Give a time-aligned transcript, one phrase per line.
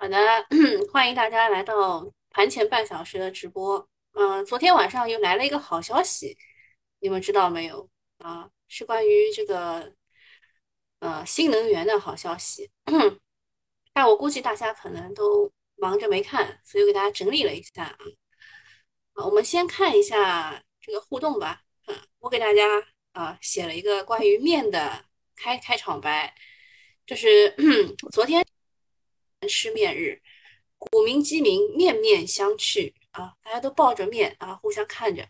[0.00, 0.16] 好的，
[0.90, 3.86] 欢迎大家来到盘前半小时的直播。
[4.12, 6.38] 嗯、昨天晚上又来了一个好消息，
[7.00, 7.86] 你们知道没有？
[8.20, 9.92] 啊、是关于这个
[11.00, 12.70] 呃新能源的好消息。
[13.92, 17.98] 但我估计大家可能都忙着没看，所以我给大家整理了一下啊。
[19.12, 21.60] 啊我们先看一下这个互动吧。
[21.88, 22.62] 嗯，我给大家
[23.12, 25.04] 啊写了一个关于面的
[25.36, 26.34] 开开场白，
[27.04, 27.54] 就是
[28.10, 28.42] 昨天
[29.48, 30.20] 失面日。
[30.78, 33.34] 股民鸡鸣，面面相觑啊！
[33.42, 35.28] 大家都抱着面啊，互相看着，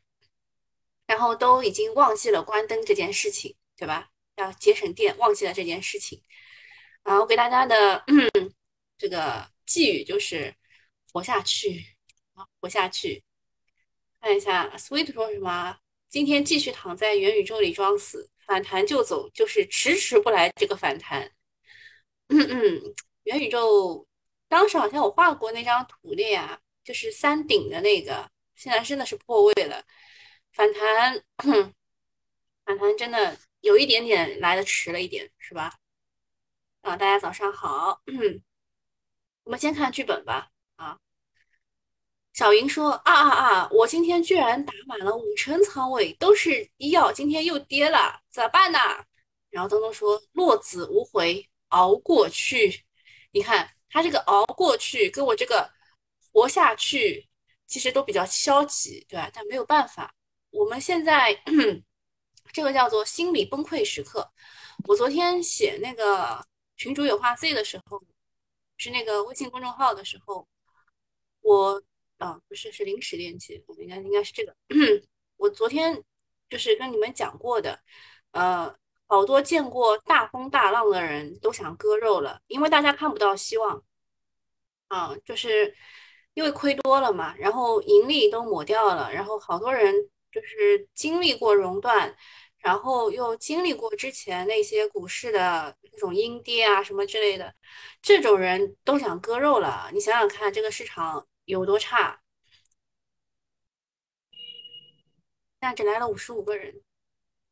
[1.06, 4.10] 然后都已经忘记了关灯这件事情，对吧？
[4.36, 6.22] 要节省电，忘记了这件事情
[7.02, 7.18] 啊！
[7.18, 8.04] 我给大家的
[8.96, 10.54] 这个寄语就是
[11.12, 11.84] 活下去
[12.34, 13.24] 啊，活下去。
[14.20, 15.78] 看一下，Sweet 说什么？
[16.08, 21.32] 今天继续躺在元宇宙里装死，反弹就走，就是迟迟不来这个反弹。
[22.28, 24.06] 嗯嗯，元宇宙
[24.48, 29.84] 当时好像我画过那张图的呀，就是山顶的那个，现在真的是破位了，
[30.52, 31.22] 反弹，
[32.64, 35.74] 反弹真的有一点点来的迟了一点，是吧？
[36.82, 38.00] 啊，大家早上好，
[39.44, 40.50] 我们先看剧本吧。
[40.76, 40.98] 啊，
[42.32, 48.78] 小云说啊啊啊，我今天居然打满了五成仓位，都是医药，今天又跌了，咋办呢？
[49.50, 52.84] 然后东东说落子无悔，熬过去。
[53.32, 55.70] 你看他这个熬过去，跟我这个
[56.32, 57.28] 活下去，
[57.66, 59.30] 其实都比较消极，对吧？
[59.32, 60.14] 但没有办法，
[60.50, 61.40] 我们现在
[62.52, 64.32] 这个叫做心理崩溃时刻。
[64.88, 66.44] 我昨天写那个
[66.76, 68.02] 群主有话 Z 的时候，
[68.76, 70.48] 是那个微信公众号的时候，
[71.40, 71.82] 我
[72.18, 74.56] 啊不是是临时链接，我应该应该是这个。
[75.36, 76.02] 我昨天
[76.48, 77.80] 就是跟你们讲过的，
[78.32, 78.76] 呃。
[79.10, 83.82] 好多见过大风大浪的人都想割肉了，因为大家看不到希望，
[84.88, 85.74] 啊，就是
[86.34, 89.92] 因为亏多了嘛，然后盈利都抹掉了，然后好多人
[90.30, 92.16] 就是经历过熔断，
[92.58, 97.52] 然后又经历过之前那些股市的那种阴跌啊什么之类的，
[98.00, 99.90] 这种人都想割肉了。
[99.92, 102.20] 你想想看，这个市场有多差？
[105.60, 106.80] 现在只来了五十五个人。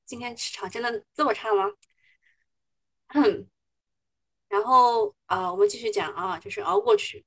[0.09, 1.71] 今天市场真的这么差吗？
[4.49, 7.23] 然后啊，我们继续讲啊，就是熬过去。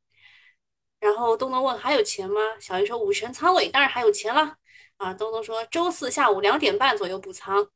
[1.00, 2.42] 然后东东问还有钱吗？
[2.60, 4.58] 小鱼说五成仓位，当然还有钱了。
[4.98, 7.70] 啊，东东说周四下午两点半左右补仓，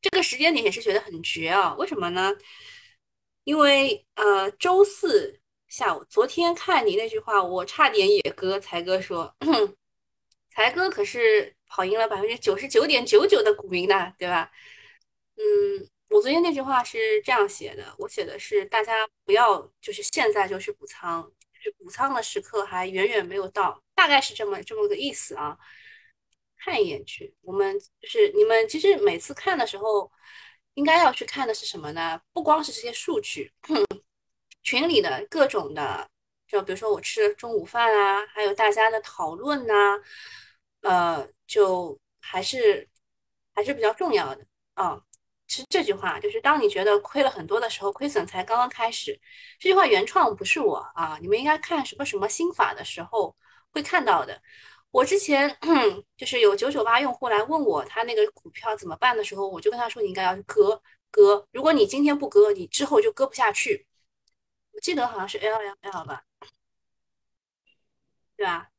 [0.00, 1.74] 这个时间点也是觉得很绝啊。
[1.74, 2.32] 为什么呢？
[3.44, 8.58] 因为呃，周四下午，昨天看你那句话，我差点也割。
[8.58, 9.36] 才哥说，
[10.48, 11.54] 才哥可是。
[11.70, 14.50] 跑赢了百分之九十九点九九的股民的，对吧？
[15.36, 21.22] 嗯，我昨天那句话是这样写的，我写的是大家不要就是现在就去补仓，
[21.54, 25.56] 就是补仓的时刻还远远没有到，大概是这么这么个意思啊。
[26.58, 30.10] 看一眼去，我们就是你们其实每次看的时候，
[30.74, 32.20] 应该要去看的是什么呢？
[32.32, 33.50] 不光是这些数据，
[34.62, 36.06] 群里的各种的，
[36.48, 40.02] 就比如说我吃中午饭啊，还有大家的讨论呐，
[40.82, 41.26] 呃。
[41.50, 42.88] 就还是
[43.54, 45.02] 还是比较重要的啊。
[45.48, 49.20] 其实这句话就是，当你觉得亏了很多的时候，亏损才刚刚开始。
[49.58, 53.36] 这句话原创不是我啊，你们应该看什么什么心法的时候
[53.72, 54.40] 会看到的。
[54.92, 55.56] 我之前
[56.16, 60.80] 就是有九九八用户来问我他那个股票怎么办的时候，我就跟他说你应该要割
[61.10, 61.44] 割。
[61.52, 63.86] 如果你今天不割，你之后就割不下去。
[64.72, 66.22] 我记得好像是 L L L 吧，
[68.36, 68.69] 对吧？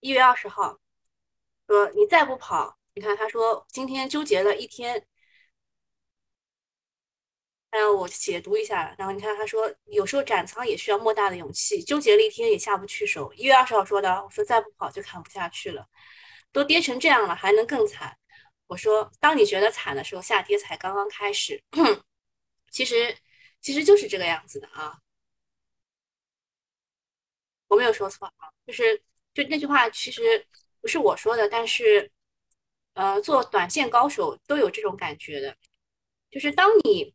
[0.00, 0.78] 一月二十号，
[1.66, 5.06] 说你再不跑，你看他说今天纠结了一天，
[7.70, 8.94] 让我解读一下。
[8.98, 13.32] 然后你看他说有时候斩仓也需要莫大的勇气，纠结了一天也下不去手。
[13.34, 15.86] 一月二十号说的，我说再不跑就砍不下去了，
[16.52, 18.16] 都跌成这样了还能更惨。
[18.66, 21.62] 我说当你觉得惨的时候，下跌才刚刚开始。
[22.70, 23.16] 其实
[23.60, 25.00] 其实就是这个样子的啊，
[27.68, 29.02] 我没有说错啊，就是。
[29.44, 30.46] 那句话其实
[30.80, 32.10] 不是我说的，但是，
[32.94, 35.56] 呃，做短线高手都有这种感觉的，
[36.30, 37.14] 就是当你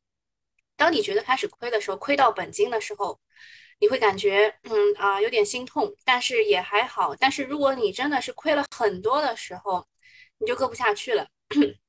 [0.75, 3.19] 当你觉得开始亏的时候，亏到本金的时候，
[3.80, 7.16] 你会感觉嗯啊有点心痛，但是也还好。
[7.16, 9.86] 但是如果你真的是亏了很多的时候，
[10.38, 11.27] 你就割不下去了。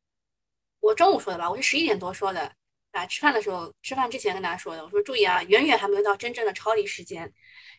[0.81, 2.53] 我中午说的吧，我是十一点多说的。
[2.97, 7.31] 啊，吃饭的时候，吃饭之前跟大家说的，我说注意啊，远远还没有到真正的超离时间，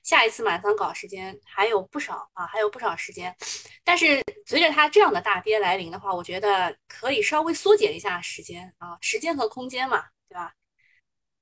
[0.04, 3.36] 下一次满仓搞时间还有不少啊，还有不少时间。
[3.84, 10.54] 但是随着它这样的大跌来临的话，我觉得可以稍微缩减一下时间啊，时间和空间嘛，对吧？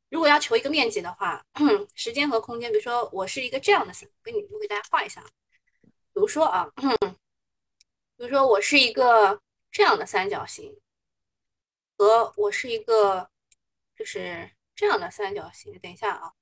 [0.10, 1.44] 如果要求一个面积的话，
[1.96, 3.94] 时间和空间，比如说我是一个这样的，
[4.24, 5.22] 给你我给大家画一下，
[5.82, 6.70] 比如说啊，
[8.18, 9.42] 比如说我是一个
[9.72, 10.80] 这样的三角形，
[11.98, 13.30] 和我是一个
[13.96, 16.34] 就是这样的三角形，等一下啊，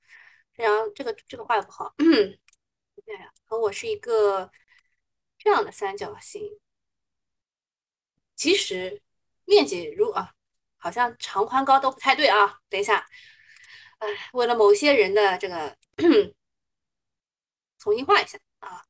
[0.54, 2.40] 这样这个这个画的不好， 对
[3.46, 4.52] 和我是一个
[5.38, 6.60] 这样的三角形，
[8.36, 9.02] 其实
[9.46, 10.34] 面积如啊，
[10.78, 13.08] 好像长宽高都不太对啊，等一下。
[14.00, 15.78] 哎为了某些人的这个
[17.80, 18.84] 重新画一下啊，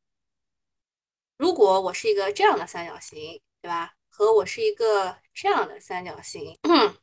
[1.37, 3.93] 如果我是一个这样的三角形，对吧？
[4.09, 6.57] 和我是一个这样的三角形，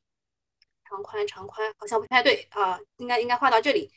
[0.90, 3.90] 长宽长宽好像不太对啊，应该应该画到这里，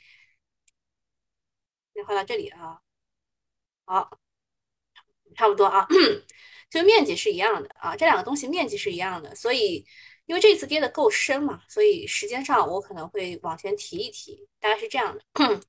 [1.93, 2.79] 应该画到这里啊，
[3.85, 4.17] 好，
[5.35, 5.85] 差不多啊，
[6.69, 9.85] 这个面积是一样的啊，这两个东西面积是一样的，所以。
[10.25, 15.21] 因为这次跌的够深嘛，所以时间上我可能会往前提一提，大概是这样的。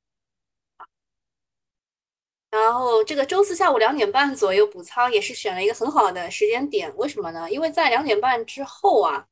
[2.50, 7.50] 然后这个周四下午两点半左右补仓也是选了一个很好的时间点，为什么呢？
[7.50, 9.26] 因为在两点半之后啊，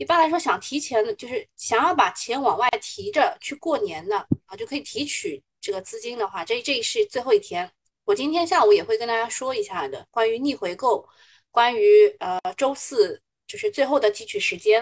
[0.00, 4.16] 一般来说想提前的，就是想要把钱往外提着去过年的
[4.46, 7.70] 啊，就可以提取这个资金的话，这这是最后一天。
[8.04, 11.06] 我今天下午也会跟大家说一下的，关于逆回购，
[11.50, 13.22] 关于呃周四。
[13.46, 14.80] 就是最后的提取时间，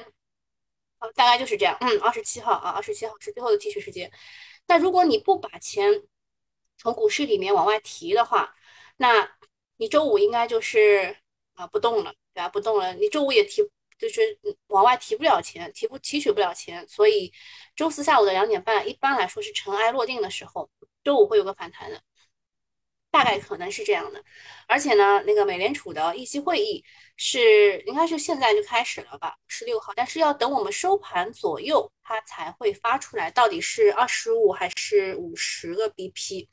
[0.98, 1.74] 啊，大概就是这样。
[1.80, 4.12] 嗯，二十七号啊，二十七号是最后的提取时间。
[4.66, 6.02] 那如果你不把钱
[6.76, 8.54] 从股市里面往外提的话，
[8.98, 9.26] 那
[9.78, 11.16] 你周五应该就是
[11.54, 12.50] 啊不动了，对吧？
[12.50, 13.62] 不动了，你周五也提，
[13.98, 16.86] 就是往外提不了钱，提不提取不了钱。
[16.88, 17.32] 所以
[17.76, 20.70] 周四下午的两点半，一般来说是尘埃落定的时候，
[21.04, 22.00] 周五会有个反弹的。
[23.10, 24.22] 大概可能是这样的，
[24.66, 26.84] 而且呢，那个美联储的议息会议
[27.16, 36.48] 是应该是现在就开始了吧，十六号，但是要等我们收盘左右，它才会发出来，到底是二十五还是五十个 BP。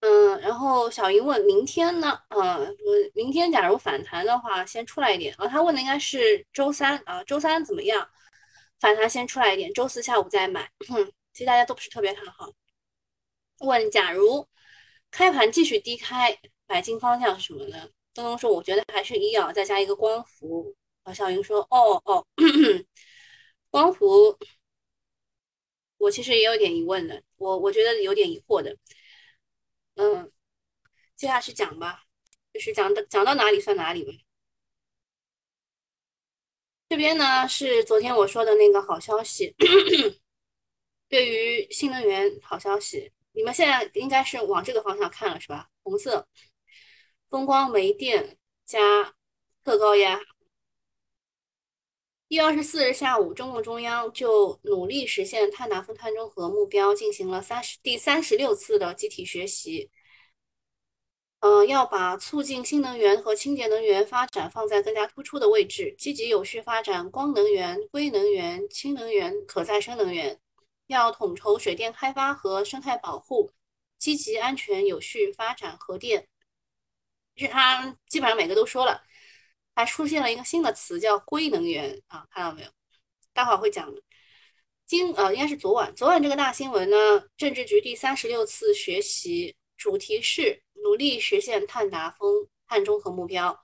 [0.00, 2.20] 嗯，然后小云问明天呢？
[2.28, 2.76] 嗯，
[3.14, 5.46] 明天假如反弹的话，先出来一点啊。
[5.48, 8.08] 他问的应该是周三啊，周三怎么样？
[8.78, 10.70] 反弹先出来一点，周四下午再买。
[11.32, 12.52] 其实大家都不是特别看好。
[13.58, 14.46] 问：假如
[15.10, 17.88] 开盘继续低开，买进方向是什么呢？
[18.14, 20.76] 东东说：我觉得还是医药，再加一个光伏。
[21.02, 22.24] 啊，小云说：哦哦，
[23.70, 24.36] 光伏，
[25.98, 28.76] 我其实也有点疑问的，我我觉得有点疑惑的。
[29.98, 30.30] 嗯，
[31.16, 32.04] 接下去讲吧，
[32.52, 34.12] 就是讲的讲到哪里算哪里吧。
[36.88, 39.56] 这边呢是昨天我说的那个好消息，
[41.08, 43.12] 对于新能源好消息。
[43.32, 45.68] 你们现在应该是往这个方向看了是吧？
[45.82, 46.28] 红色，
[47.28, 49.14] 风光煤电加
[49.64, 50.20] 特高压。
[52.28, 59.90] 一月二十四日下午，中共中央就努力实现碳达峰、碳中和目标进行了三十第三十六次的集体学习。
[61.40, 70.38] 呃，要把促进新能源和清洁能源发展放在更加突出的位置，积极有序发展光能源、硅能源、氢能源、可再生能源。
[70.88, 73.52] 要统筹水电开发和生态保护，
[73.96, 76.28] 积极安全有序发展核电。
[77.36, 79.02] 是他基本上每个都说了，
[79.78, 82.68] 还出现了一个新的词叫硅能源啊，看到没有？
[83.32, 84.02] 待会儿会讲的。
[84.84, 86.96] 今呃应该是昨晚，昨晚这个大新闻呢，
[87.36, 93.56] 政治局第三十六次学习主题是努力实现碳达峰、碳中和目标。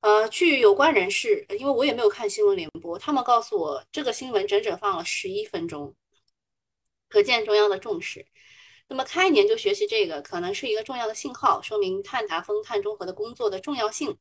[0.00, 5.94] 呃，据有关人士，因为我也没有看新闻联播，他们告诉我这个新闻整整放了十一分钟。
[7.08, 8.26] 可见中央的重视。
[8.86, 14.18] 那么开年就学习这个，可能是一个重要的信号，说明碳达峰、碳中和的工作的重要性。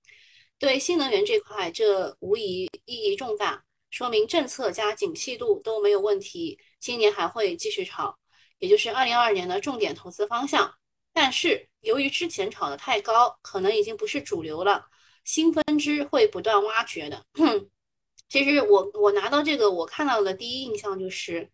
[0.60, 8.18] 对新能源这块，这无疑意义重大，说明政策加景气度都没有问题，今年还会继续炒，
[8.60, 10.74] 也就是二零二二年的重点投资方向。
[11.14, 14.86] 但是由于之前炒的太高，可能已经不是主流了，
[15.24, 17.26] 新分支会不断挖掘的。
[18.30, 21.50] 其实我我拿到这个，我看到的第一印象就是。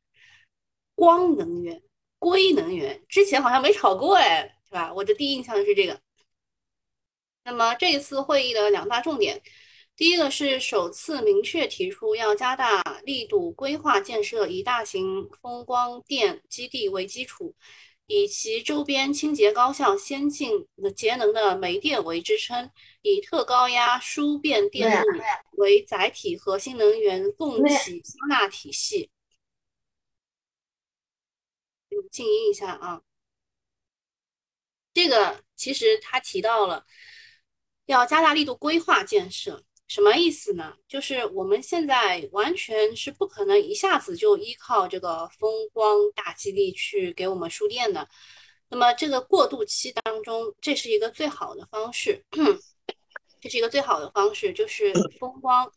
[0.95, 1.81] 光能源、
[2.19, 4.93] 硅能源之前好像没炒过哎，是吧？
[4.93, 6.00] 我的第一印象是这个。
[7.43, 9.41] 那么这一次会议的两大重点，
[9.95, 17.53] 第一个是首次明确提出要加大力度规划建设以大型风光电基地为基础，
[18.07, 22.71] 以其周边清洁高效、先进的节能的煤电为支撑，
[23.01, 25.07] 以特高压输变电路
[25.57, 29.09] 为载体和新能源供给收纳体系。
[32.09, 33.01] 静音一下啊，
[34.93, 36.85] 这个其实他提到了
[37.93, 39.63] 要加大力度规划建设。
[39.88, 40.75] 什么意思呢？
[40.88, 48.07] 就是我们现在完全是不可能一下子就依靠这个风光大基地去给我们输电的。
[48.69, 52.25] 那么这个过渡期当中，这是一个最好的方式，
[53.39, 55.71] 这是一个最好的方式，就是风光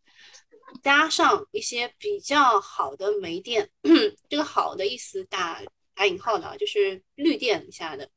[0.83, 3.71] 加上一些比较好的煤电，
[4.31, 5.63] 这个好的意思打
[5.95, 8.09] 打引号的啊，就是绿电下的。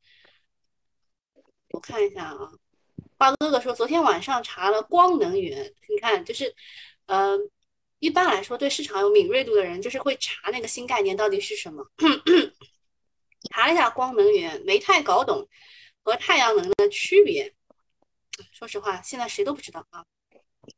[1.72, 2.52] 我看一下啊。
[3.20, 6.54] 花哥哥说，昨天晚上查了光能源，你看，就是，
[7.04, 7.36] 呃，
[7.98, 11.86] 一般来说对市场有敏锐度的人，就是会查那个新概念到底是什么。
[13.50, 15.46] 查了一下光能源，没太搞懂
[16.02, 17.54] 和太阳能的区别。
[18.52, 20.02] 说实话，现在谁都不知道啊。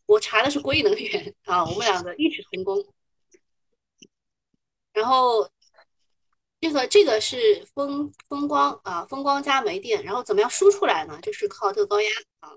[0.06, 2.84] 我查的是硅能源啊，我们两个异曲同工。
[4.92, 5.48] 然后。
[6.62, 11.18] 这个这个是风风光啊，风光加煤电，然后怎么样输出来呢？
[11.20, 12.50] 就是靠特高压啊。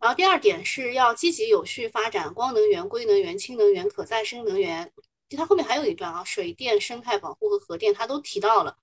[0.00, 4.90] 然后第二点是要积极有序发展光能源、硅能源、氢能源、可再生能源。
[5.28, 8.74] 就它后面还有一段啊，水电、生态保护和核电，它都提到了。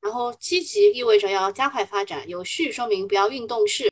[0.00, 3.88] 然后积极意味着要加快发展，有序说明不要运动式。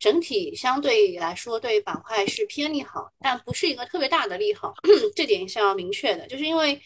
[0.00, 4.74] 整体相对来说对板块是偏利好，但不是一个特别大的利好，
[5.14, 6.82] 这点是要明确的，就是因为。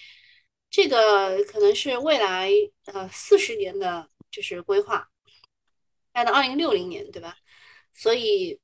[0.70, 2.50] 这个可能是未来
[2.84, 5.08] 呃四十年的就是规划，
[6.12, 7.38] 来到二零六零年，对吧？
[7.94, 8.60] 所以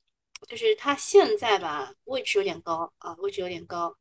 [0.47, 3.97] 就是它现在吧位置有点高啊，位置有点高。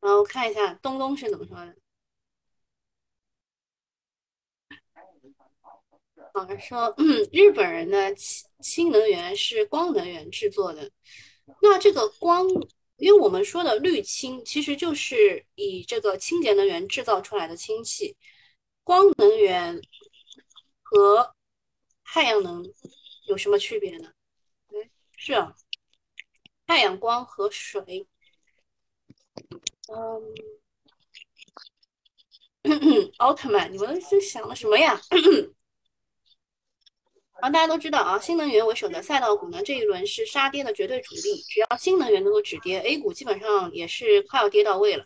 [0.00, 1.76] 然后看一下东东是怎么说的，
[6.34, 10.88] 好像说嗯日本人的氢氢能源是光能源制作的，
[11.60, 12.46] 那这个光。
[12.96, 18.16] 因为我们说的绿氢其实就是以这个清洁能源制造出来的氢气，
[18.82, 19.80] 光能源
[20.82, 21.34] 和
[22.04, 22.64] 太阳能
[23.26, 24.12] 有什么区别呢？
[24.68, 25.54] 哎，是啊，
[26.66, 28.06] 太阳光和水，
[29.88, 30.34] 嗯，
[33.18, 35.00] 奥特曼，你们是想的什么呀？
[37.40, 41.42] 然后大家都知道啊，新能源为首的赛道股呢，这一轮是杀跌的绝对主力。
[41.48, 45.04] 只要新能源能够止跌，A 股基本上也是快要跌到位了。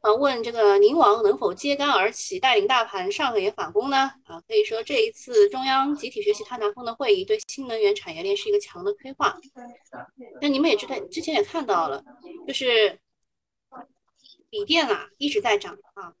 [0.00, 4.08] 啊，问这个宁王能否揭竿而起，带领大盘上个也反攻呢？
[4.24, 9.36] 啊，可以说这一次中央集体学习碳达峰的会议，对新能源产业链是一个强的催化。
[10.40, 12.02] 那你们也知道，之前也看到了，
[12.46, 12.96] 就是
[14.50, 16.14] 锂电啊一直在涨啊，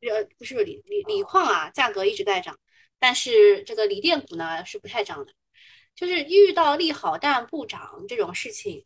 [0.00, 2.58] 呃，不是锂锂锂矿啊，价格一直在涨。
[3.06, 5.32] 但是这个锂电股呢是不太涨的，
[5.94, 8.84] 就是遇到利好但不涨这种事情，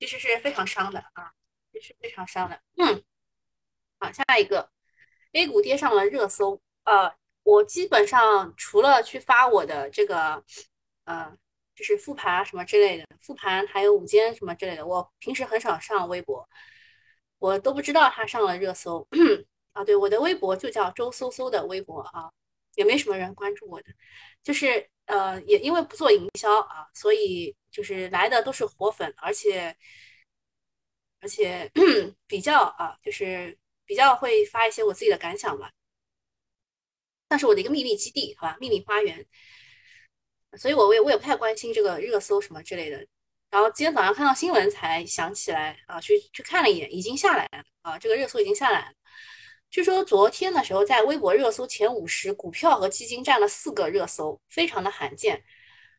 [0.00, 1.30] 其实是非常伤的啊，
[1.70, 2.60] 也是非常伤的。
[2.76, 3.04] 嗯，
[4.00, 4.68] 好，下一个
[5.30, 6.60] ，A 股跌上了热搜。
[6.82, 7.14] 呃，
[7.44, 10.42] 我基本上除了去发我的这个，
[11.04, 11.32] 呃，
[11.76, 16.48] 就是复盘啊什么之类的，复盘还有午间什么之类的，我平时很少上微博，
[17.38, 19.06] 我都不知道它上了热搜。
[19.70, 22.28] 啊，对，我的微博就叫周搜搜的微博啊。
[22.74, 23.88] 也没什么人关注我的，
[24.42, 29.76] 就是呃，也因为不做营销啊，所以就是来的都是活粉，而且
[31.20, 31.70] 而且
[32.26, 35.70] 比较啊，就是比较会发一些我自己的感想吧，
[37.28, 39.26] 那是我的一个秘密基地，好吧，秘密花园，
[40.58, 43.06] 所以我我也我也不太关心这个热搜什么之类的。
[43.50, 48.94] 然后今天早上看到新闻才想起来啊，去去看了一眼，已经下来了啊，这个热搜已经下来了。
[49.72, 55.42] 据说昨天的时候，在微博热搜前五十，股票和基金占了四个热搜，非常的罕见。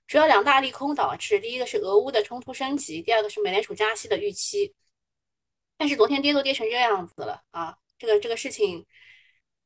[0.06, 4.76] 主要两大利空导致，第一个是俄乌的冲突升级，第二个是美联储加息的预期。
[5.76, 8.86] 但是昨天跌都跌成这样子了啊，这个这个事情，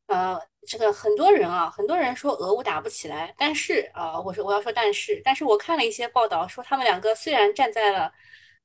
[0.06, 8.10] 呃，这个很多人啊，很多人说俄乌打不起来，但是啊，我说我要说但是，但是我看了一些报道说他们两个虽然站在了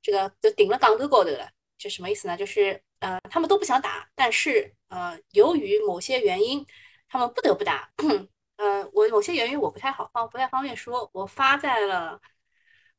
[0.00, 2.36] 这个就顶了港沟沟的了，这什么意思呢？
[2.36, 4.72] 就是呃，他们都不想打，但是。
[4.92, 6.66] 呃，由于某些原因，
[7.08, 7.90] 他们不得不打。
[8.56, 11.10] 呃，我某些原因我不太好方，不太方便说。
[11.14, 12.20] 我发在了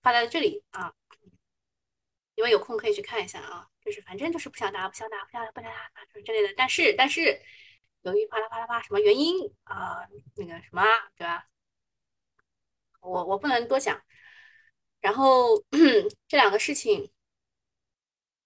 [0.01, 0.91] 发在了这里啊，
[2.33, 3.67] 因为有空可以去看一下啊。
[3.85, 6.51] 就是反正就是不想打，不想打，不想打，不想打，就是之类的。
[6.57, 7.39] 但是但是，
[8.01, 10.81] 由于啪啦啪啦啪什么原因啊，那个什么，
[11.15, 11.45] 对吧？
[13.01, 14.01] 我我不能多讲。
[14.99, 15.63] 然后
[16.27, 17.11] 这两个事情。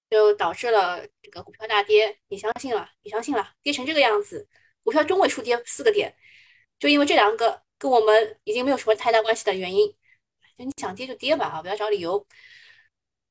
[0.10, 2.90] 就导致了这个股票大跌，你相信了？
[3.04, 3.52] 你相信了？
[3.62, 4.48] 跌成这个样子，
[4.84, 6.16] 股票中位数跌四个点，
[6.80, 9.88] 就因为这两个跟我们已经没有什么太大关系的原因，
[10.58, 12.26] 就你想跌就跌吧，啊，不要找理由。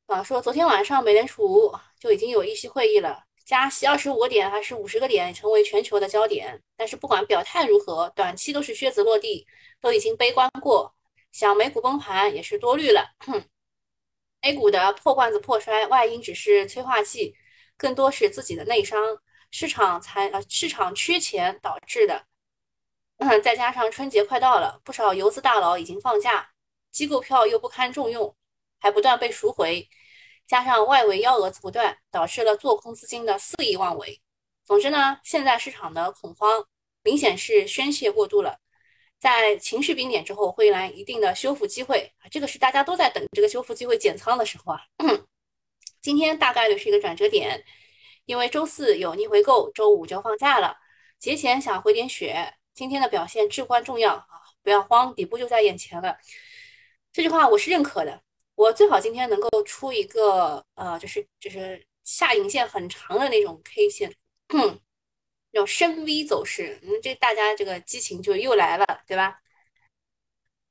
[0.06, 6.62] 啊，说昨天晚上美联储就已经有议息会议了，加息二十五个点还是五十个点，成为全球的焦点。
[6.76, 9.46] 但是不管表态如何，短期都是靴子落地，
[9.80, 10.94] 都已经悲观过，
[11.32, 13.10] 想美股崩盘也是多虑了。
[14.46, 17.34] A 股的破罐子破摔，外因只是催化剂，
[17.76, 22.26] 更多是自己的内伤，市场才呃市场缺钱导致的。
[23.18, 26.50] 嗯，再加上春节快到了，不少游资大佬已经放假，
[26.92, 28.36] 机构票又不堪重用，
[28.78, 29.88] 还不断被赎回，
[30.46, 34.22] 加上外围幺蛾子不断，导致了做空资金的肆意妄为。
[34.62, 36.64] 总之呢，现在市场的恐慌
[37.02, 38.60] 明显是宣泄过度了。
[39.26, 44.80] 在情绪冰点之后，会来一定的修复机会，这个是大家都在等这个修复机会减仓的时候啊。
[46.00, 47.64] 今天大概率是一个转折点，
[48.24, 50.76] 因为周四有逆回购，周五就放假了，
[51.18, 54.28] 节前想回点血，今天的表现至关重要啊，
[54.62, 56.16] 不要慌，底部就在眼前了。
[57.12, 58.22] 这句话我是认可的，
[58.54, 64.14] 我最好今天能够出一个呃，就是就是下影线很长的那种 K 线。
[64.50, 64.78] 那
[65.56, 69.40] 种深 V 走势，嗯，这大家这个激情就又来了，对吧？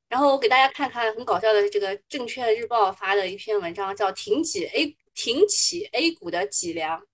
[0.08, 7.06] 然后我给大家看看很搞笑的这个证券日报发的一篇文章，叫“挺起 A 挺起 A 股的脊梁”。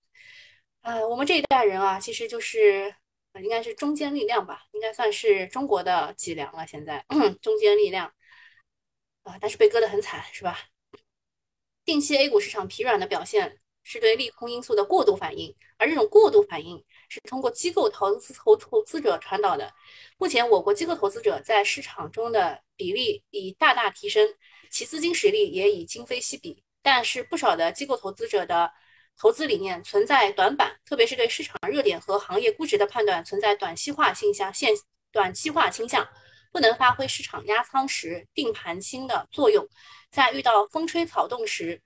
[0.82, 2.94] 啊，我们这一代人啊，其实就是
[3.42, 6.66] 应该是中坚力量吧，应该算是中国的脊梁了。
[6.66, 7.04] 现在
[7.40, 8.12] 中坚力量
[9.22, 10.58] 啊，但是被割得很惨，是吧？
[11.84, 13.58] 近期 A 股市场疲软的表现。
[13.84, 19.70] 是对利空因素的过度反应，而这种过度反应是通过机构投资投投资者传导的。
[20.16, 24.26] 目前，我国机构投资者在市场中的比例已大大提升，
[24.70, 26.64] 其资金实力也已今非昔比。
[26.80, 28.72] 但是，不少的机构投资者的
[29.18, 34.72] 投资理念存在短板，特别是对市场热点和行业估值的判断存在短期化倾向，现
[35.12, 36.08] 短期化倾向，
[36.50, 39.68] 不能发挥市场压仓时定盘心的作用，
[40.10, 41.82] 在遇到风吹草动时。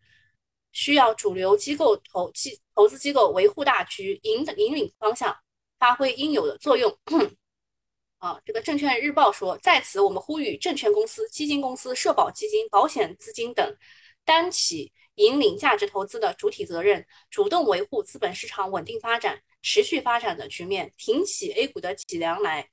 [0.77, 5.35] 需要主流机构投机投资机构维护大局，引引领方向，
[5.79, 6.95] 发挥应有的作用。
[8.21, 13.75] 啊，这个证券日报说，在此我们呼吁证券公司、基金公司、社保基金、保险资金等
[14.23, 22.69] 担起引领价值投资的主体责任，主动维护资本市场稳定发展、持续发展的局面，挺起 A 股的脊梁来。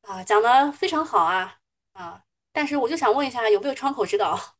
[0.00, 1.58] 啊，讲的非常好啊
[1.92, 2.24] 啊！
[2.52, 4.57] 但是我就想问一下，有没有窗口指导？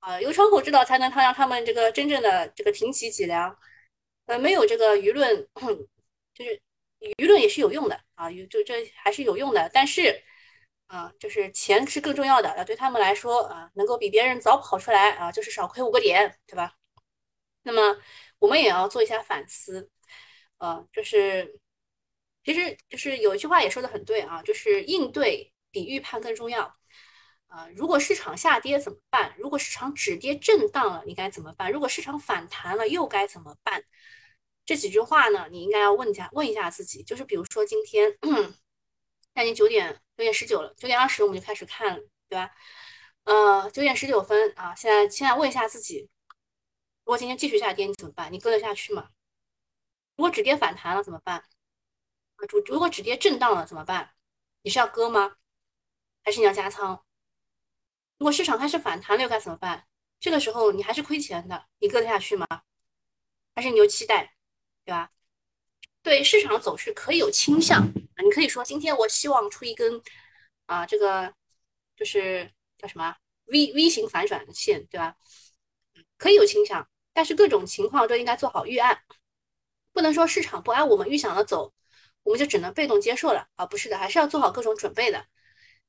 [0.00, 3.56] 啊，有窗口指导才能他让他们这个真正的这个挺起脊梁，
[4.26, 5.46] 呃，没有这个舆论，
[6.34, 6.60] 就是
[7.18, 10.22] 舆论也是有用的啊，有就这还是有用的，但是
[10.86, 16.74] 啊，就是钱是更重要的，对他们来说啊，能够比别人早跑出来啊，就是少亏五个点，对吧？
[17.62, 18.00] 那么
[18.38, 19.90] 我们也要做一下反思，
[20.58, 21.60] 呃，就是
[22.42, 26.79] 其实就是有一句话也说的很对啊，就是应对比预判更重要。
[27.50, 29.34] 啊，如果市场下跌怎么办？
[29.36, 31.70] 如果市场止跌震荡了，你该怎么办？
[31.70, 33.84] 如果市场反弹了，又该怎么办？
[34.64, 37.02] 这几句话呢，你应该要问一下，问一下自己。
[37.02, 38.16] 就是比如说今天，
[39.34, 42.52] 现在九点九点十九了，九点二十我们就开始看，对吧？
[43.24, 46.08] 呃，九点十九分啊，现在现在问一下自己，
[47.04, 48.32] 如果今天继续下跌，你怎么办？
[48.32, 49.08] 你割得下去吗？
[50.16, 51.38] 如果止跌反弹了怎么办？
[52.36, 54.12] 啊，如如果止跌震荡了怎么办？
[54.62, 55.36] 你是要割吗？
[56.22, 57.04] 还是你要加仓？
[58.20, 59.86] 如果市场开始反弹了，又该怎么办？
[60.20, 62.46] 这个时候你还是亏钱的，你割得下去吗？
[63.54, 64.34] 还是你有期待，
[64.84, 65.10] 对吧？
[66.02, 70.02] 对市场走势可以有倾向啊，你可以说今天我希望出一根
[70.66, 71.32] 啊，这个
[71.96, 75.16] 就是叫什么 V V 型反转的线，对吧？
[76.18, 79.02] 可以有倾向，但是各种情况都应该做好预案，
[79.94, 81.72] 不能说市场不按我们预想的走，
[82.24, 83.64] 我们就只能被动接受了啊？
[83.64, 85.26] 不是的，还是要做好各种准备的。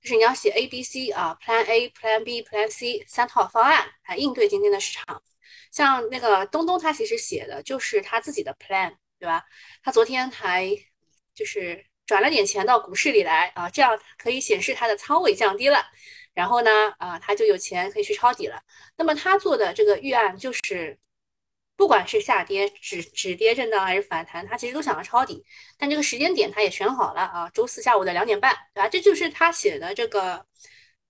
[0.01, 5.21] 就是你要写 A、B、C 啊，Plan A、Plan B、Plan C 三套方案来应对今天的市场。
[5.71, 9.45] 像那个东东，他其实写的就是他自己的 Plan，对吧？
[9.83, 10.67] 他昨天还
[11.35, 15.85] 就是转了点钱到股市里来啊，这样可以显示他的仓位降低了。
[16.33, 18.61] 然后呢，啊，他就有钱可以去抄底了。
[18.97, 20.97] 那么他做的这个预案就是。
[21.81, 25.43] 不管是下跌、止止跌震荡还是反弹，他其实都想要抄底，
[25.79, 28.87] 但这个时间点他也选好了啊，周四下午的两点半，对吧？
[28.87, 30.45] 这就是他写的这个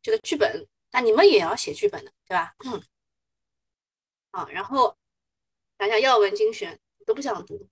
[0.02, 2.56] 这个剧本，那你们也要写剧本的，对吧？
[2.66, 2.82] 嗯
[4.32, 4.96] 啊，然后
[5.78, 7.68] 讲讲要闻精选，都不想读。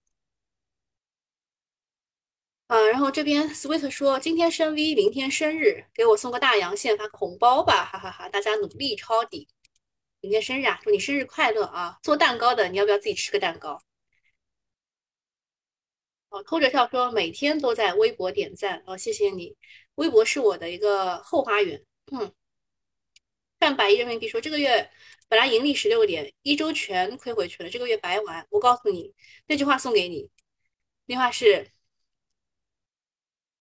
[2.68, 8.28] 啊，然后这边 Sweet 说今天升 V，明天生日，给我送个大阳线，发个红包吧，哈哈哈！
[8.28, 9.48] 大家努力抄底。
[10.22, 11.98] 明天生日啊，祝你生日快乐啊！
[12.04, 13.82] 做蛋糕的，你要不要自己吃个蛋糕？
[16.30, 19.56] 哦，偷着笑说每天都在微博点赞哦，谢谢你。
[19.96, 21.84] 微博是我的一个后花园。
[22.12, 22.34] 嗯，
[23.60, 24.92] 赚百亿人民币说这个月
[25.28, 28.46] 本来盈利十六点，一周全亏回去了，这个月白玩。
[28.52, 29.14] 我告诉你，
[29.48, 30.30] 那句话送给你，
[31.06, 31.72] 那句话是：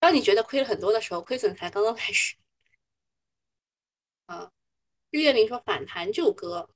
[0.00, 2.36] 当你觉得亏了很多的时候，亏损才刚刚开始。
[4.26, 4.50] 啊。
[5.10, 6.68] 日月明说反弹就割，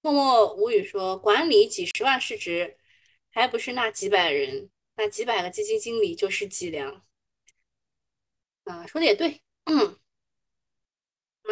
[0.00, 2.76] 默默无语说，管理几十万市值，
[3.30, 7.04] 还不是那几百人，那几百个基金经理就是脊梁
[8.64, 9.98] 啊，说的也对，嗯。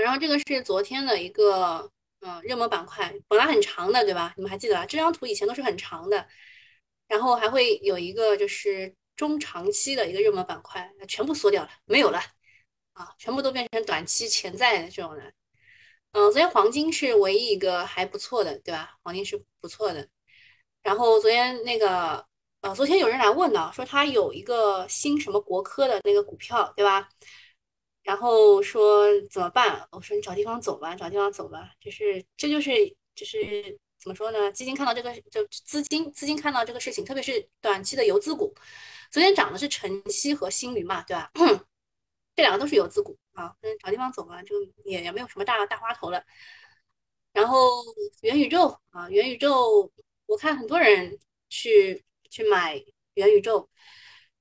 [0.03, 4.35] 然后这个是昨天的一个嗯热门板块，本来很长的，对吧？
[4.37, 4.85] 你们还记得吧？
[4.87, 6.29] 这张图以前都是很长的，
[7.07, 12.21] 然后还会有一个就是中长期的一个热门板块，全部缩掉了，没有了
[12.95, 15.23] 啊，全部都变成短期潜在的这种的。
[16.13, 18.97] 嗯，昨天黄金是唯一一个还不错的，对吧？
[19.03, 20.09] 黄金是不错的。
[20.83, 22.25] 然后昨天那个
[22.61, 27.09] 呃，昨天有人来问了，说他有一个新什么国科的那个股票，对吧？
[28.03, 29.87] 然后说怎么办？
[29.91, 31.71] 我说你找地方走吧，找地方走吧。
[31.81, 32.71] 就是这就是
[33.15, 34.53] 就是怎么说呢？
[34.53, 38.55] 基金看到这个，就资金资金看到这个事情，特别是短期的游资股，
[39.11, 41.31] 昨天涨的是晨曦和新旅嘛，对吧？
[42.37, 43.55] 这两个都是游资股啊。
[43.61, 46.25] 跟，找地方走嘛，就也也没有什么大大花头了。
[47.33, 47.69] 然后
[48.23, 49.91] 元宇宙啊，元宇宙，
[50.27, 51.19] 我看很多人
[51.49, 52.83] 去去买
[53.15, 53.69] 元宇宙。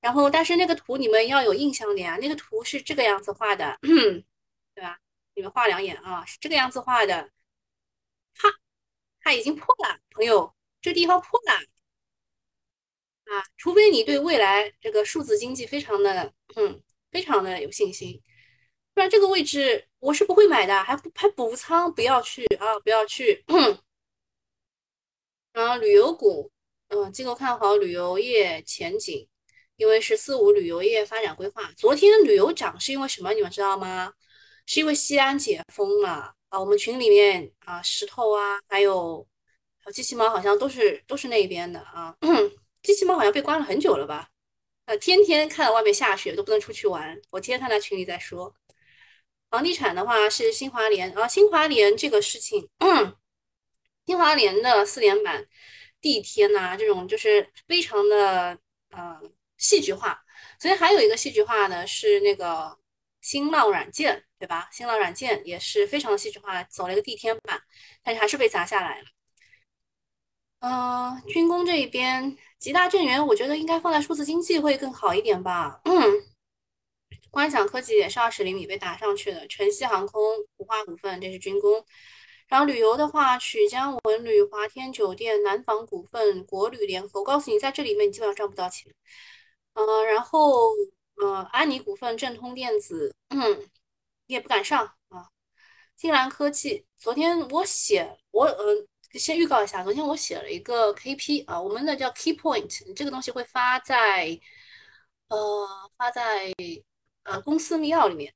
[0.00, 5.00] 然后，但是那个图你们要有印象点啊，那个图是这个样子画的， 对吧？
[5.34, 7.30] 你们画两眼啊，是这个样子画的。
[8.36, 8.48] 哈，
[9.20, 11.52] 它已经破了，朋友，这地方破了
[13.34, 13.42] 啊！
[13.56, 16.82] 除非你对未来这个数字经济非常的，嗯，
[17.14, 18.20] 非常的有信心，
[18.92, 23.44] 不然这个位置我是不会买的，还不还补仓，不要去啊，不要去。
[25.52, 26.50] 然后旅游股，
[26.88, 29.28] 嗯，机构看好旅游业前景。
[29.76, 33.32] 因为“十四五”旅游业发展规划，昨天旅游涨是因为什么？
[33.32, 34.12] 你们知道吗？
[34.66, 36.60] 是因为西安解封了啊！
[36.60, 39.26] 我们群里面啊，石头啊，还有
[39.80, 42.16] 还有机器猫，好像都是都是那边的啊。
[42.82, 44.28] 机器猫好像被关了很久了吧？
[44.86, 47.20] 呃，天天看到外面下雪都不能出去玩。
[47.30, 48.54] 我天天看到群里在说，
[49.50, 52.68] 房地产的话是新华联啊，新华联这个事情，
[54.06, 55.46] 新华联的四连板
[56.00, 58.58] 地天呐，这种就是非常的
[58.90, 59.20] 呃。
[59.56, 60.20] 戏剧化，
[60.58, 62.76] 昨天还有一个戏剧化呢，是那个
[63.22, 64.68] 新浪软件，对吧？
[64.72, 67.62] 新浪软件也是非常戏剧化，走了一个地天板，
[68.02, 69.06] 但是还是被砸下来了。
[70.58, 75.82] 嗯，军工这一边，吉大正源，我觉得应该放在数字经济会更好一点吧。
[75.84, 75.92] 嗯，
[77.30, 80.18] 观想科技也是二十厘米被打上去的，晨曦航空、
[80.56, 81.84] 五化股份，这是军工。
[82.48, 88.90] 然后旅游的话，曲江文旅、华天酒店、南方股份、国旅联合，我告诉你，在这里面你基本上赚不到钱。
[89.74, 90.70] 嗯，然后，
[91.16, 93.60] 呃，安妮股份、正通电子，嗯，
[94.26, 95.28] 你也不敢上啊。
[95.94, 98.86] 金兰科技，昨天我写，我呃，
[99.18, 104.38] 先预告一下，昨天我写了一个 KP 啊，我们的叫 Key Point，这个东西会发在，
[105.28, 106.52] 呃，发在
[107.24, 108.34] 呃公司密钥里面，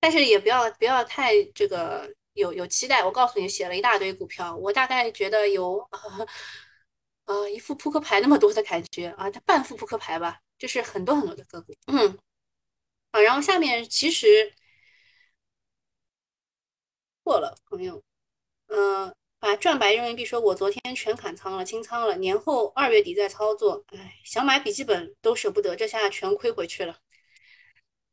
[0.00, 3.04] 但是也不要不要太这个有有期待。
[3.04, 5.88] 我告诉你，写了一大堆股票，我大概觉得有。
[7.26, 12.18] 呃，一副扑克牌那么多的感觉啊，它半副扑克牌吧，就是很多很多的个股，嗯，
[13.12, 14.52] 啊，然后下面其实
[17.24, 18.02] 错了，朋友，
[18.70, 26.96] 嗯，把赚白人民币说，我昨天全砍仓了，清仓了，年后二月底再操作，哎，想买笔记本都舍不得，这下全亏回去了，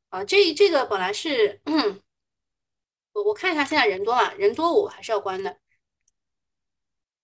[0.09, 1.61] 啊，这这个本来是，
[3.13, 5.57] 我我看一下现在人多嘛，人多我还是要关的，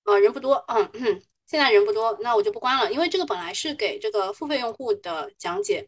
[0.04, 1.24] 啊，人不多，嗯嗯。
[1.46, 5.88] 现在人不多，那我就不关了，因为这个本来是给这个付费用户的讲解，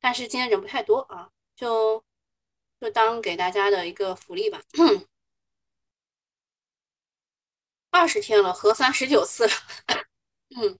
[0.00, 2.02] 但是今天人不太多啊，就
[2.80, 4.60] 就当给大家的一个福利吧。
[7.90, 9.52] 二十天了，核酸十九次了，
[10.56, 10.78] 嗯，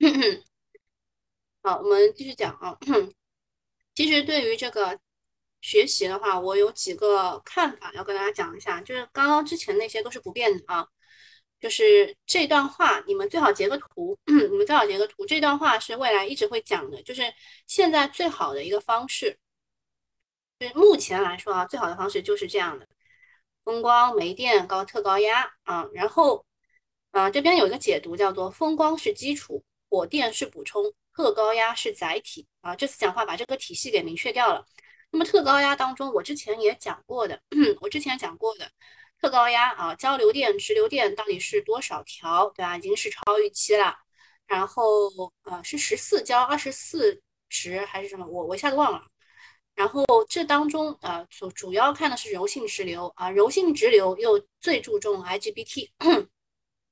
[1.62, 2.76] 好，我们继续讲啊。
[3.94, 4.98] 其实对于这个。
[5.66, 10.86] 学习的话，我有几个看法要跟大家讲一下，就是刚刚之前那些都是不变的啊。
[11.58, 15.24] 就是这段话，你们最好截个图， 你们最好截个图。
[15.24, 17.22] 这段话是未来一直会讲的，就是
[17.66, 19.38] 现在最好的一个方式，
[20.58, 22.86] 就目前来说啊，最好的方式就是这样的：
[23.64, 25.86] 风光、煤电、高特高压啊。
[25.92, 26.44] 然后，
[27.10, 32.74] 啊，这边有一个解读叫做风光是基础，火电是补充，特高压是载体啊。
[32.76, 34.64] 这次讲话把这个体系给明确掉了。
[35.10, 37.40] 那么特高压当中，我之前也讲过的，
[37.80, 38.70] 我之前讲过的
[39.20, 42.76] 特高压啊，交流电、直流电到底是多少条，对吧？
[42.76, 43.94] 已经是超预期了。
[44.46, 45.10] 然后
[45.44, 48.26] 呃，是十四交二十四直还是什么？
[48.26, 49.06] 我我一下子忘了。
[49.74, 55.90] 然后这当中啊，主主要看的是柔性直流啊，柔性直流又最注重 IGBT，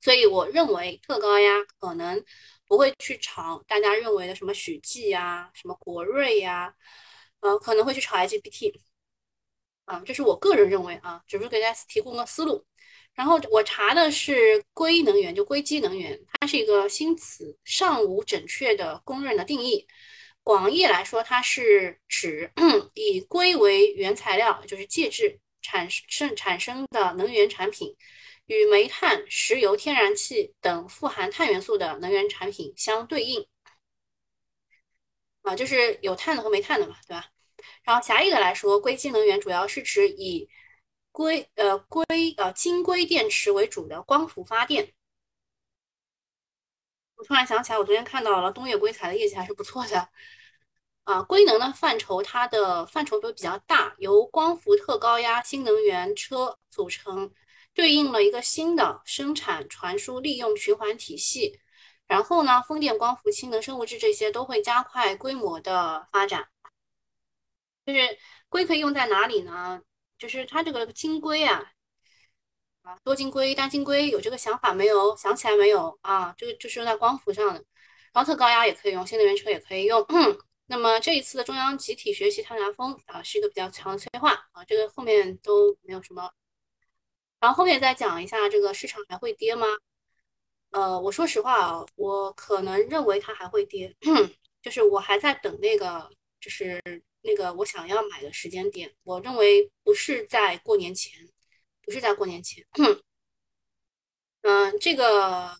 [0.01, 2.23] 所以我认为特高压可能
[2.67, 6.73] 不会去炒大家认为的什么许继呀、什么国瑞呀。
[7.39, 8.73] 呃，可能会去炒 IGBT，
[9.83, 12.65] 啊，这是我个人认为啊，只是给大家提供个思路。
[13.13, 19.85] 然后我查的是硅能源，就硅基能源，它是一个新词，尚无准确的公认的定义。
[20.43, 22.51] 广义来说，它是指
[22.95, 27.95] 以硅为原材料，就是介质产生产生的能源产品，
[28.47, 33.47] 与煤炭、石油、天然气等富含碳元素的能源产品相对应。
[35.43, 37.25] 啊，就是有碳的和煤炭的嘛，对吧？
[37.83, 40.49] 然后狭义的来说，硅基能源主要是指以
[41.11, 42.05] 硅呃硅
[42.37, 44.93] 呃晶硅电池为主的光伏发电。
[47.23, 50.09] 突然想起来，我昨天看到了东岳硅材的业绩还是不错的。
[51.03, 57.29] 啊，硅能的范畴，它的范畴都比较大，由光伏特高压新能源车组成，
[57.73, 61.59] 对应了一个新的生产、传输、利用循环体系。
[62.07, 66.47] 然后呢，风电、光伏、氢能、生物质这些都会加快规模的发展。
[67.85, 69.81] 就是硅可以用在哪里呢？
[70.17, 71.72] 就是它这个晶硅，啊
[73.03, 75.15] 多晶硅、单晶硅有这个想法没有？
[75.17, 76.33] 想起来没有啊？
[76.37, 77.63] 这个就是用在光伏上的，
[78.11, 80.05] 然后特高压也可以用，新能源车也可以用。
[80.67, 86.29] 那么这一次的中央集体学习碳达峰啊，是一个比较强的催化啊，这个后面都没有什么。
[87.39, 89.67] 然后后面再讲一下这个市场还会跌吗？
[90.71, 93.93] 呃，我说实话啊，我可能认为它还会跌，
[94.63, 96.81] 就是我还在等那个，就是
[97.21, 98.91] 那个我想要买的时间点。
[99.03, 101.11] 我认为不是在过年前，
[101.83, 102.65] 不是在过年前。
[104.41, 105.55] 嗯，这个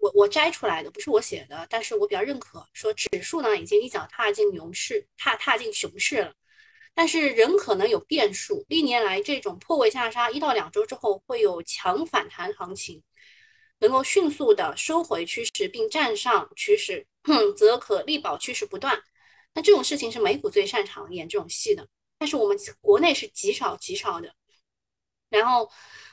[0.00, 6.32] 我我摘出来的，不是我写的，但是我比较认可，说指数呢已经一脚踏进牛市，踏踏进熊市了，
[6.94, 8.64] 但是仍可能有变数。
[8.68, 13.02] 历年来这种破位下杀一到两周之后，会有强反弹行情。
[13.80, 17.06] 能够迅速的收回趋势并站上趋势，
[17.56, 19.00] 则可力保趋势不断。
[19.54, 21.86] 那这种事情是美股最擅长演这种戏的，
[22.18, 24.34] 但是我们国内是极少极少的。
[25.28, 25.70] 然后，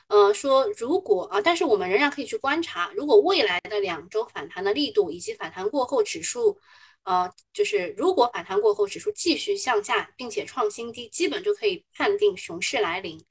[0.08, 6.58] 呃，说如果啊，但是我们仍然可以去观察，如果未来的两周反弹的力度以及反弹过后指数，
[7.04, 13.24] 呃，就是如果反弹过后指数继续向下，并且创新低，基本就可以判定熊市来临。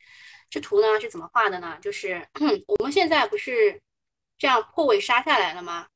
[0.50, 1.78] 这图呢是怎么画的呢？
[1.82, 2.28] 就是
[2.68, 3.82] 我们现在不是。
[4.38, 5.88] 这样破位杀下来了吗？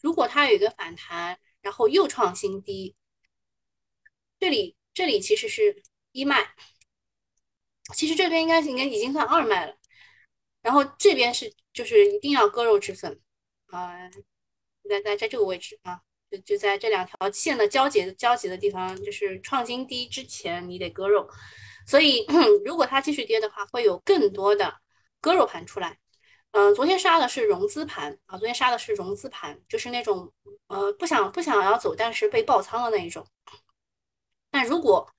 [0.00, 2.96] 如果它有一个反弹，然后又创新低，
[4.40, 5.80] 这里这里其实是
[6.10, 6.44] 一脉，
[7.92, 9.74] 其实这边应该应该已经算二卖了。
[10.62, 13.20] 然后这边是就是一定要割肉止损
[13.66, 14.08] 啊，
[14.88, 21.28] 在在在这个位置啊，就就在这两条线的交接交集的地方，就是创新低之前你得割肉。
[21.86, 22.26] 所以
[22.64, 24.74] 如果它继续跌的话，会有更多的
[25.20, 25.98] 割肉盘出来。
[26.52, 30.32] 嗯，昨天杀的是融资盘啊，昨天杀的是融资盘，就是那种
[30.68, 33.26] 呃不想不想要走，但是被爆仓的那一种。
[34.50, 35.10] 但如果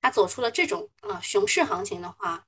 [0.00, 2.44] 它走出了这种啊熊市行情的话，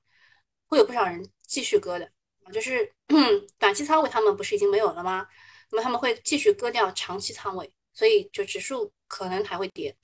[0.67, 2.05] 会有不少人继续割的
[2.43, 2.91] 啊，就是
[3.59, 5.27] 短期仓位他们不是已经没有了吗？
[5.69, 9.95] 那么他们会继续割掉长期仓位，所以就指数可能还会跌。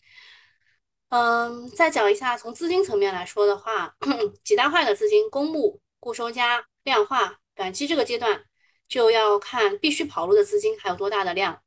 [1.09, 3.95] 嗯，再讲一下从资金层面来说的话，
[4.43, 7.39] 几大块的资金，公募、固收加、量化。
[7.55, 8.45] 短期这个阶段
[8.87, 11.63] 就要看必须跑路的资金还有多大的量。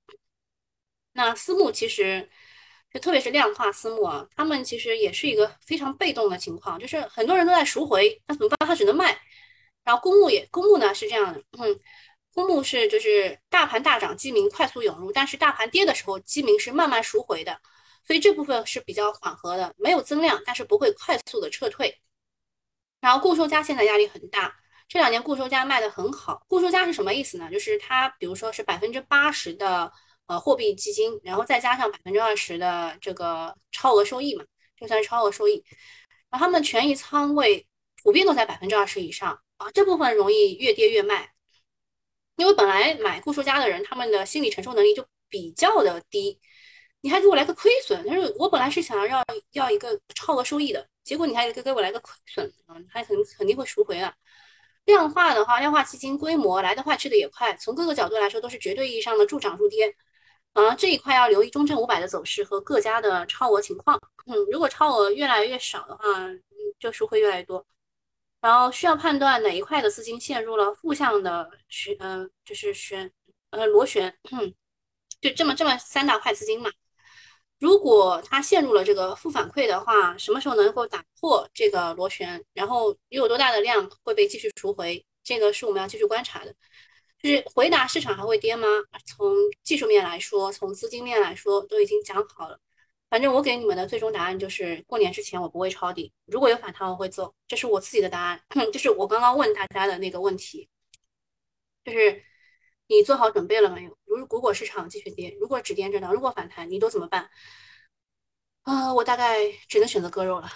[1.12, 2.30] 那私募其实
[2.92, 8.68] 就特别是量化私募啊，他们其实也是一个非常被动的情况，就是很多人都在赎回，那怎么办？
[8.68, 9.18] 他只能卖。
[9.84, 11.80] 然后公募也公募呢是这样的，嗯，
[12.34, 17.58] 公募是就是大盘大涨，基民快速涌入，但是大盘跌的时候，基民是慢慢赎回的，
[18.06, 22.00] 所以这部分是比较缓和的，没有增量，但是不会快速的撤退。
[23.00, 24.54] 然后固收加现在压力很大。
[24.86, 27.48] 这两年固收加卖的很好，固收加是什么意思呢？
[27.50, 29.90] 就是它，比如说是百分之八十的
[30.30, 34.44] 呃货币基金，然后再加上百分之二十的这个超额收益嘛，
[34.78, 35.64] 就算是超额收益。
[36.30, 37.66] 然后他们的权益仓位
[38.00, 41.32] 普遍都在百分之二十以上啊，这部分容易越跌越卖，
[42.36, 46.38] 因为本来买固收加的人，他们的心理承受能力就比较的低，
[47.00, 54.14] 你还给我来个亏损，他说我本来是想要要一个超额收益的，结果你还给给我来个亏损啊，他肯肯定会赎回的。
[54.84, 59.94] 量化的话，量化基金规模来得快去的也快，从各个角度来说都是绝对意义上的助涨助跌。
[60.52, 63.98] 然后，这一块要留意中证五百的走势和各家的超额情况。
[64.26, 66.42] 嗯，如果超额越来越少的话，嗯，
[66.78, 67.64] 就赎回越来越多。
[68.40, 73.10] 然后需要判断哪一块的资金陷入了负向的旋，呃，就是旋，
[73.50, 74.16] 呃，螺旋。
[75.20, 76.70] 就这么这么三大块资金嘛。
[77.58, 82.42] 如果它陷入了这个负反馈的话，什么时候能够打破这个螺旋？
[82.54, 85.04] 然后又有多大的量会被继续赎回？
[85.22, 86.54] 这个是我们要继续观察的。
[87.22, 88.66] 就是回答市场还会跌吗？
[89.06, 92.58] 从技术面来说，从资金面来说，都已经讲好了。
[93.08, 98.40] 反正我给你们的最终答案就是过年之前我不会抄底，如果有反弹我会做，这是我自己的答案，
[98.72, 100.68] 这是我刚刚问大家的那个问题，
[101.84, 102.22] 就是
[102.86, 103.98] 你做好准备了没有？
[104.04, 107.28] 如如果市场继续跌，如果止跌震荡，如果反弹，你都怎么办？
[108.62, 110.48] 啊，我大概只能选择割肉了。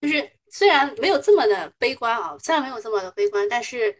[0.00, 3.98] 就是虽然没有这么的悲观啊，虽然没有这么的悲观，但是，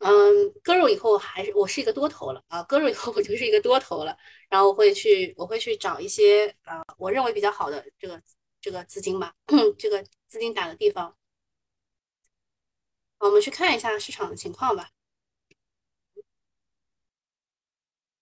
[0.00, 4.16] 嗯，割肉以后还是我是一个多头了啊，割肉以后我就是一个多头了，
[4.48, 8.22] 然后我会去我会去找一些啊我认为比较好的这个
[8.60, 9.34] 这个资金吧，
[9.78, 11.14] 这个资金打的地方，
[13.18, 14.90] 我们去看一下市场的情况吧。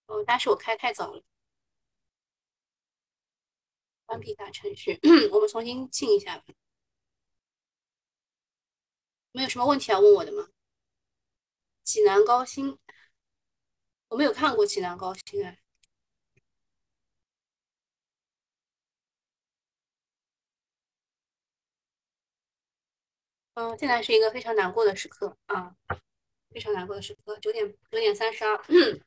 [0.06, 1.22] 哦，但是我开太早了，
[4.06, 4.98] 关闭大程序，
[5.30, 6.44] 我们重新进一下吧。
[9.32, 10.48] 没有什么问题要问我的吗？
[11.88, 12.78] 济南高新，
[14.08, 15.58] 我没有看过济南高新哎。
[23.54, 25.74] 嗯，现在是一个非常难过的时刻啊，
[26.50, 27.38] 非常难过的时刻。
[27.40, 29.02] 九点九点三十二，九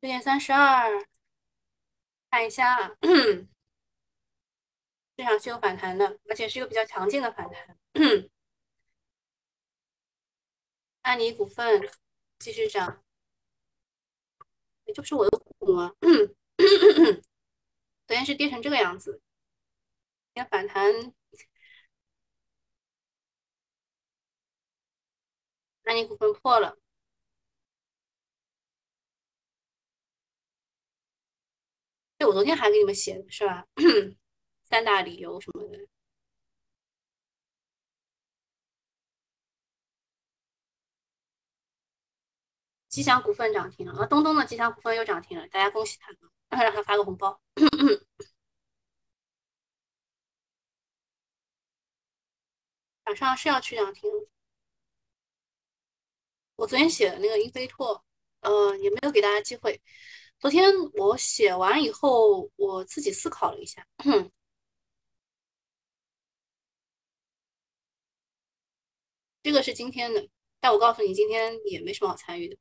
[0.00, 1.04] 点三十二，
[2.30, 2.96] 看一下，
[5.16, 7.76] 市场是有反弹的，而且是一个比较强劲的反弹。
[11.02, 11.82] 安妮股份
[12.38, 13.04] 继续涨，
[14.84, 15.94] 也就是我的股吗？
[18.06, 19.20] 昨天是跌成这个样子，
[20.34, 21.14] 要反弹。
[25.84, 26.78] 安妮股份破了，
[32.16, 33.66] 对，我昨天还给你们写的是吧？
[34.62, 35.91] 三大理由什么的。
[42.92, 46.12] 吉祥股份涨停了，啊，东东的吉祥股份又涨停了，大家恭喜他，
[46.62, 47.40] 让他发个红包。
[53.06, 54.10] 晚上是要去涨停。
[56.56, 58.04] 我昨天写的那个英飞拓，
[58.40, 59.80] 呃，也没有给大家机会。
[60.38, 63.86] 昨天我写完以后，我自己思考了一下，
[69.42, 70.28] 这个是今天的，
[70.62, 72.56] 但我告诉你，今天也没什么好参与的。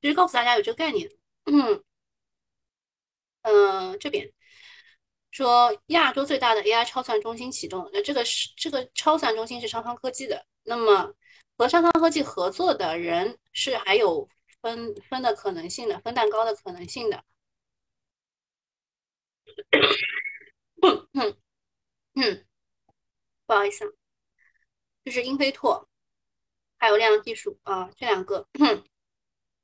[0.00, 1.10] 就是告诉大家有这个概念，
[1.44, 1.84] 嗯，
[3.42, 4.32] 呃，这边
[5.30, 11.12] 说亚洲最大的 AI 超算中心启动，那这个是这个超算中心是商汤科技的，那么
[11.58, 14.28] 和商汤科技合作的人是还有
[14.62, 17.24] 分分的可能性的，分蛋糕的可能性的。
[20.82, 21.36] 嗯嗯
[22.14, 22.46] 嗯，
[23.46, 23.96] 不好意思，
[25.04, 25.88] 就是英飞拓
[26.78, 28.46] 还有量技术啊，这两个。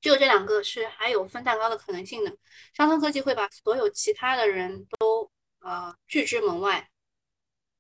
[0.01, 2.37] 只有这两个是还有分蛋糕的可能性的，
[2.75, 6.91] 商汤科技会把所有其他的人都呃拒之门外，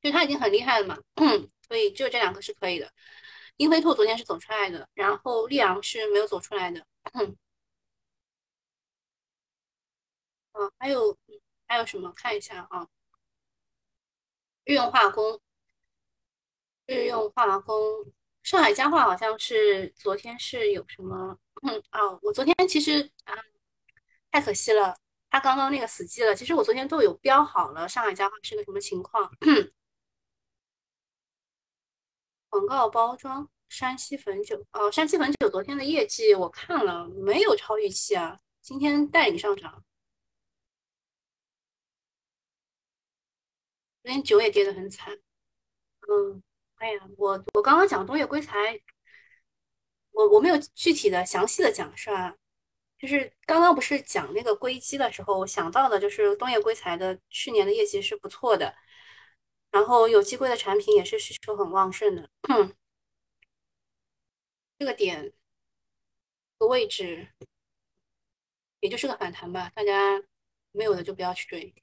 [0.00, 0.96] 就他已经很厉害了嘛，
[1.66, 2.92] 所以只有这两个是可以的。
[3.56, 6.86] 英飞兔昨天是走出来的，然后溧阳是没有走出来的。
[10.52, 11.18] 啊，还有
[11.66, 12.12] 还有什么？
[12.12, 12.86] 看一下啊，
[14.64, 15.40] 日用化工，
[16.86, 21.38] 日用化工，上海家化好像是昨天是有什么？
[21.62, 23.34] 嗯哦，我昨天其实啊，
[24.30, 24.96] 太可惜了，
[25.30, 26.34] 他刚刚那个死机了。
[26.34, 29.30] 其实我昨天都有标好了，上海家化是个什么情况？
[32.48, 38.40] 广告包装，山西汾酒哦，山西汾酒昨天的业绩我看了，没有超预期啊。
[38.60, 39.82] 今天带领上涨，
[44.02, 45.18] 昨天酒也跌得很惨。
[46.08, 46.42] 嗯，
[46.82, 48.80] 哎呀，我我刚刚讲东岳硅材。
[50.10, 52.36] 我我没有具体的详细的讲是吧？
[52.98, 58.74] 就是刚刚不是讲那个硅基的时候，我想到的就是东岳硅材的去年的业绩是不错的，
[59.70, 62.28] 然后有机硅的产品也是需求很旺盛的。
[64.78, 65.32] 这个点
[66.58, 67.28] 个位置
[68.80, 70.22] 也就是个反弹吧，大家
[70.72, 71.74] 没有的就不要去追。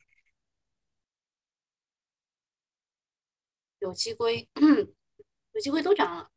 [3.79, 4.47] 有机硅，
[5.53, 6.29] 有机硅都涨了。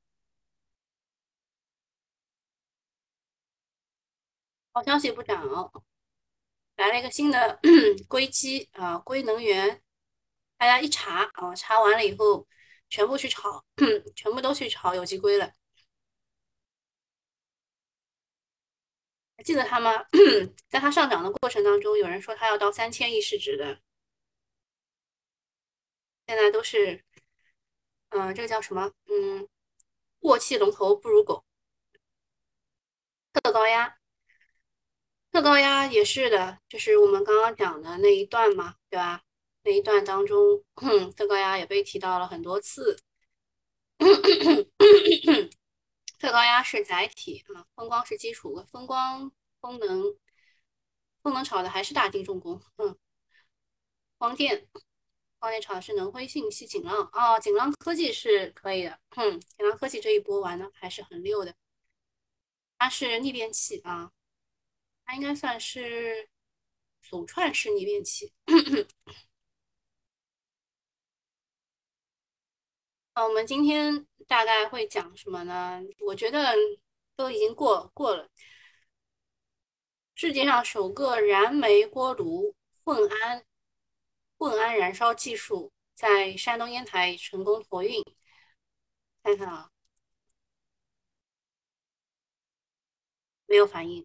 [4.73, 5.85] 好消息不涨，哦
[6.77, 7.61] 来了一个新的
[8.09, 9.83] 硅基啊，硅能源，
[10.57, 12.47] 大家一查啊，查完了以后
[12.89, 13.65] 全部去炒，
[14.17, 15.53] 全部都去炒有机硅了。
[19.37, 19.91] 还记得它吗？
[20.69, 23.81] 在它上涨的过程当中，有人说它要到三千亿市值的，
[26.27, 27.05] 现在都是，
[28.13, 28.93] 嗯，这个叫什么？
[29.07, 29.49] 嗯，
[30.21, 31.45] 过气龙头不如狗，
[33.33, 33.99] 特高压。
[35.31, 39.23] 特高压也是的，就是我们刚刚讲的那一段嘛，对吧？
[39.65, 40.63] 那一段当中，
[41.17, 42.99] 特高压也被提到了很多次。
[46.19, 48.63] 特高压是载体啊，风光是基础。
[48.71, 50.17] 风光、风能、
[51.23, 52.61] 风能炒的还是大地重工。
[52.77, 52.97] 嗯，
[54.19, 54.69] 光电，
[55.43, 58.97] 光电炒的是能辉、信息、锦浪啊，锦浪科技是可以的。
[59.17, 61.53] 嗯，锦浪科技这一波玩的还是很溜的。
[62.79, 64.13] 它是逆变器啊，
[65.05, 66.29] 它应该算是
[67.01, 68.33] 组串式逆变器。
[73.15, 75.81] 呃，我们今天大概会讲什么呢？
[76.07, 76.55] 我觉得
[77.17, 78.29] 都已经过过了。
[80.15, 83.45] 世界上首个燃煤锅炉混氨
[84.43, 88.03] 混氨燃烧技术在山东烟台成功投运。
[89.23, 89.71] 看看啊，
[93.47, 94.05] 没有反应，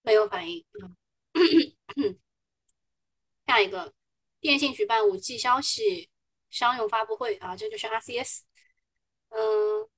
[0.00, 0.64] 没有反应。
[3.46, 3.92] 下一个。
[4.40, 6.10] 电信举办五 G 消息
[6.50, 8.40] 商用发布会啊，这就是 RCS。
[9.28, 9.88] 嗯，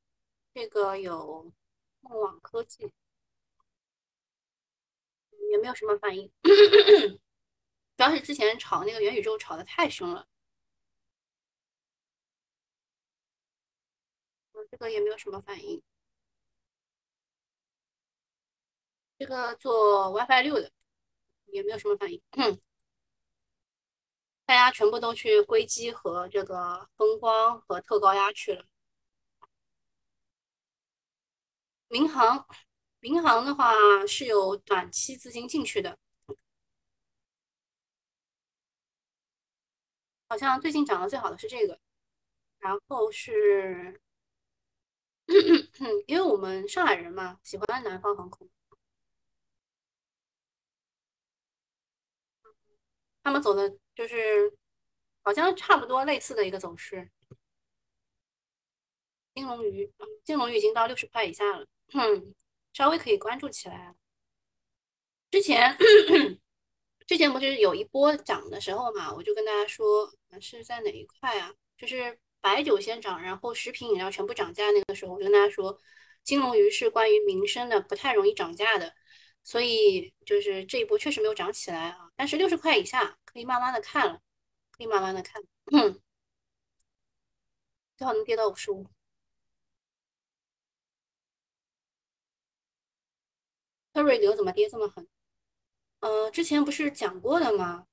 [0.53, 1.53] 这个有
[2.01, 2.93] 梦网科技，
[5.55, 6.31] 也没有什么反应。
[7.97, 10.27] 主要是之前炒那个元宇宙炒的太凶了。
[14.71, 15.81] 这个也没有什么反应。
[19.17, 20.73] 这个做 WiFi 六的
[21.47, 22.21] 也没有什么反应。
[24.45, 28.65] 大家全部都去硅基和这个风光和特高压去了。
[31.89, 32.45] 民航，
[33.05, 33.75] 民航的话
[34.07, 35.99] 是有短期资金进去的，
[40.27, 41.79] 好像最近涨得最好的是这个，
[42.59, 44.01] 然后是，
[46.09, 48.49] 因为我们上海人嘛，喜欢南方航空，
[53.23, 53.79] 他们走的。
[53.95, 54.53] 就是
[55.23, 57.09] 好像差不多类似的一个走势，
[59.35, 59.93] 金龙鱼，
[60.25, 62.35] 金龙鱼已经到六十块以下了，嗯，
[62.75, 63.95] 稍微可以关注起来。
[65.31, 65.75] 之前
[67.07, 71.53] 之前不是有一波涨的时候嘛，我就跟大家说是在哪一块啊？
[71.77, 75.79] 就是白酒先涨，然后食品饮料全部涨价那个时候，我就跟大家说，
[76.23, 78.95] 金龙鱼是关于民生的，不太容易涨价的。
[79.43, 84.21] 所以就是这一波确实没有涨起来啊，但是六十块以下可以慢慢的看了，
[84.71, 85.43] 可以慢慢的看，
[87.97, 88.87] 最好能跌到五十五。
[93.95, 95.07] 特瑞德怎么跌这么狠？
[96.01, 97.87] 呃，之前不是讲过的吗？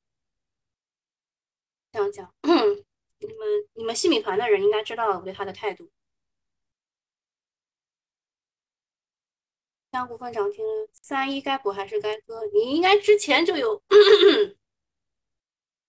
[1.91, 3.37] 讲讲，你们
[3.73, 5.91] 你们细米团的人应该知道我对他的态度。
[9.91, 12.49] 江股份涨停，三一该补还是该割？
[12.51, 13.83] 你应该之前就有，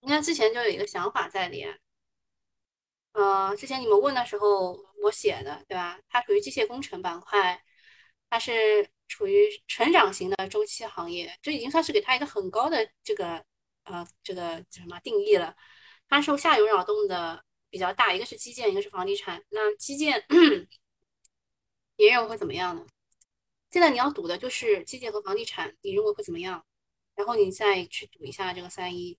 [0.01, 1.65] 应该之前就有一个想法在里。
[3.13, 5.99] 呃，之前你们问的时候我写的，对吧？
[6.09, 7.65] 它属于机械工程板块，
[8.29, 13.45] 它是处于成长型的周期行业，这已经算是给它一个很高的这个
[13.85, 15.55] 呃这个什么定义了。
[16.09, 19.45] 它受下游扰动的比较大，一个是基建，一个是房地产。
[19.51, 20.25] 那基建，
[21.97, 22.87] 你认为会怎么样呢？
[23.71, 26.65] 现在你要赌的就是基建和房地产，你认为会怎么样？
[27.15, 29.19] 然后你再去赌一下这个三一。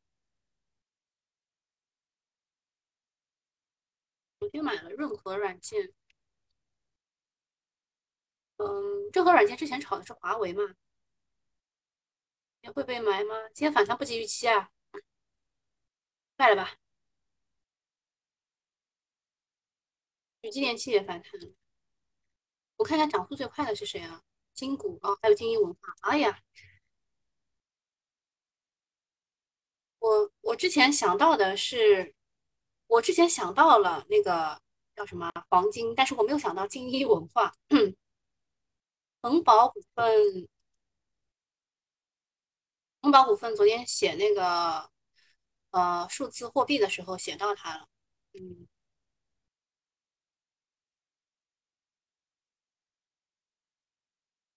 [4.40, 5.94] 昨天买了润和软件，
[8.58, 10.64] 嗯，润和软件之前炒的是华为嘛？
[12.62, 13.50] 也会被埋吗？
[13.54, 14.72] 今天反弹不及预期啊，
[16.38, 16.78] 卖了吧。
[20.42, 21.32] 宇基电器也反弹，
[22.78, 24.24] 我看一下涨速最快的是谁啊？
[24.54, 25.80] 金谷啊，还有金鹰文化。
[26.02, 26.42] 哎呀，
[30.00, 32.14] 我我之前想到的是，
[32.88, 34.62] 我之前想到了那个
[34.96, 37.54] 叫什么黄金，但是我没有想到金鹰文化。
[39.24, 40.48] 恒宝股份，
[43.02, 44.90] 恒宝股份昨天写那个
[45.72, 47.88] 呃数字货币的时候写到它了，
[48.34, 48.68] 嗯。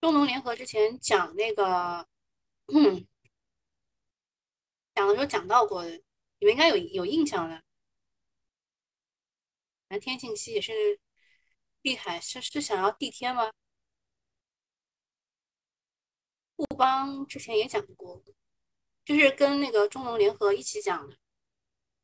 [0.00, 2.06] 中农联合之前讲那个，
[4.94, 5.90] 讲的时候讲到过的，
[6.38, 7.62] 你们应该有有印象的。
[9.88, 10.72] 蓝天信息也是
[11.82, 13.50] 厉害，是是想要地天吗？
[16.56, 18.22] 富邦之前也讲过，
[19.04, 21.18] 就是跟那个中农联合一起讲的，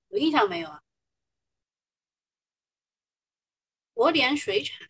[0.09, 0.83] 有印象没有啊？
[3.95, 4.89] 国联水产。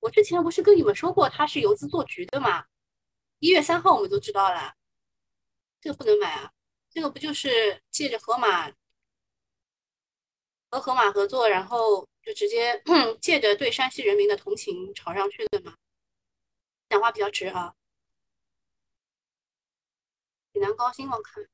[0.00, 2.66] 我之前不是跟你们说过他是游资做局的嘛？
[3.38, 4.74] 一月三号我们都知道了，
[5.80, 6.52] 这个不能买啊！
[6.90, 8.70] 这个不就是借着河马
[10.70, 12.82] 和河马合作，然后就直接
[13.20, 15.76] 借着对山西人民的同情炒上去的吗？
[16.88, 17.74] 讲话比较直啊！
[20.56, 21.46] 济南高新我看，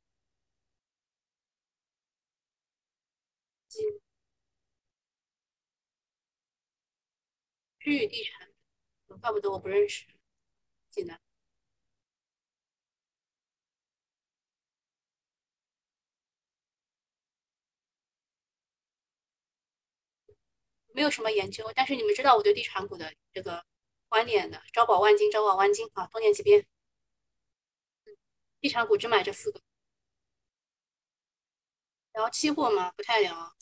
[7.81, 8.49] 区域地产，
[9.21, 10.07] 怪不得我不认识
[10.89, 11.21] 济南。
[20.95, 23.65] 没有什么研究，但是你们知道我对地产股的这个
[24.09, 26.65] 观点的，招宝万金，招宝万金啊，多念几遍。
[28.63, 29.61] 地产股只买这四个。
[32.15, 32.93] 聊期货吗？
[32.93, 33.57] 不太聊。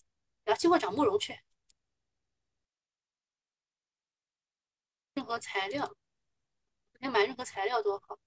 [0.45, 1.41] 聊期货找慕容去。
[5.15, 5.87] 任何材料，
[6.93, 8.19] 可以买任何材料多好。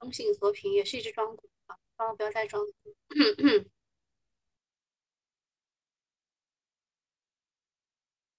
[0.00, 2.96] 中信和平也是一只庄股啊，帮我不要再庄股。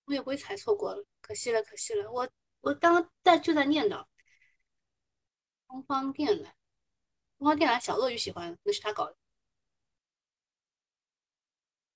[0.05, 2.11] 我也不会踩错过了，可惜了，可惜了。
[2.11, 2.29] 我
[2.61, 4.05] 我刚刚在就在念叨，
[5.67, 6.51] 东方电缆，
[7.37, 9.17] 东方电缆小鳄鱼喜欢，那是他搞的。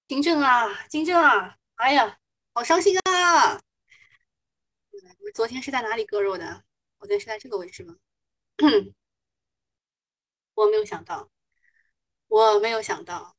[0.07, 2.19] 金正啊，金正啊，哎呀，
[2.53, 3.55] 好伤心啊！
[4.93, 6.63] 我昨天是在哪里割肉的？
[6.99, 7.95] 我昨天是在这个位置吗？
[10.55, 11.29] 我没有想到，
[12.27, 13.35] 我没有想到。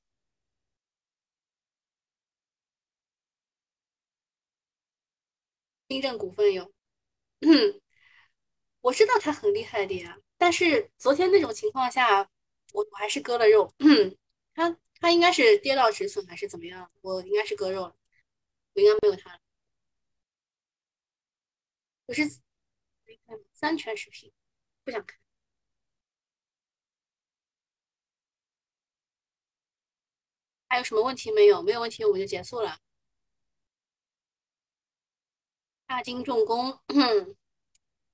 [5.89, 6.73] 金正股份有，
[7.41, 7.81] 嗯
[8.81, 12.21] 我知道他很厉害的呀，但是昨天那种情况下，
[12.73, 13.73] 我我还是割了肉。
[14.55, 16.91] 他他应该是跌到止损还是怎么样？
[17.03, 17.97] 我应该是割肉了，
[18.75, 19.39] 我应该没有他。
[22.07, 22.23] 我是
[23.53, 24.33] 三全食品，
[24.85, 25.19] 不想看。
[30.69, 31.61] 还有什么问题没有？
[31.63, 32.79] 没有问题，我们就结束了。
[35.87, 36.79] 大金重工，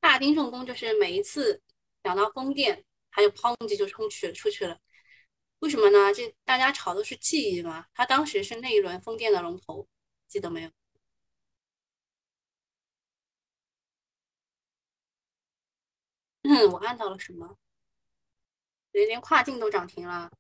[0.00, 1.62] 大金重工就是每一次
[2.02, 4.78] 讲到风电，还有抛机就冲去出去了。
[5.60, 6.12] 为什么呢？
[6.12, 7.86] 这大家炒的是记忆嘛？
[7.94, 9.88] 他当时是那一轮风电的龙头，
[10.28, 10.70] 记得没有？
[16.42, 17.56] 嗯，我按到了什么？
[18.92, 20.30] 连连跨境都涨停了。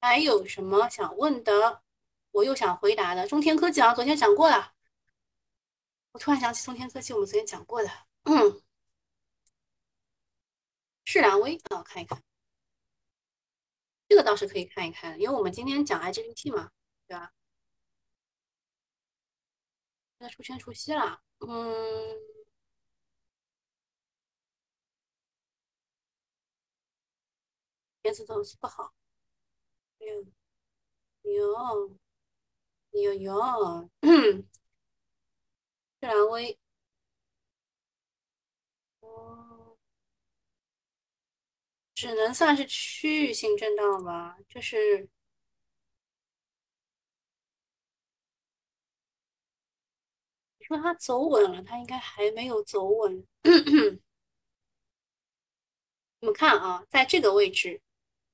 [0.00, 1.83] 还有什么想问的？
[2.34, 3.26] 我又想回答的。
[3.28, 4.74] 中天科技啊，昨天讲过了。
[6.12, 7.88] 我突然想起中天科技，我们昨天讲过的。
[8.24, 8.60] 嗯，
[11.04, 12.22] 世良威啊，看一看。
[14.08, 16.70] 这个倒是可以看一看，因为我们今天讲 IGBT 嘛，
[17.06, 17.32] 对吧？
[20.18, 21.22] 现在出圈除息了。
[21.38, 22.18] 嗯，
[28.02, 28.92] 电子东西不好。
[29.98, 30.24] 有
[31.22, 32.03] 有。
[33.02, 33.90] 有有，
[36.00, 36.58] 世兰 威，
[41.94, 45.08] 只能算是区域性震荡吧，就是
[50.58, 53.26] 你说它走稳了，它应该还没有走稳。
[56.20, 57.80] 你们看啊，在这个位置，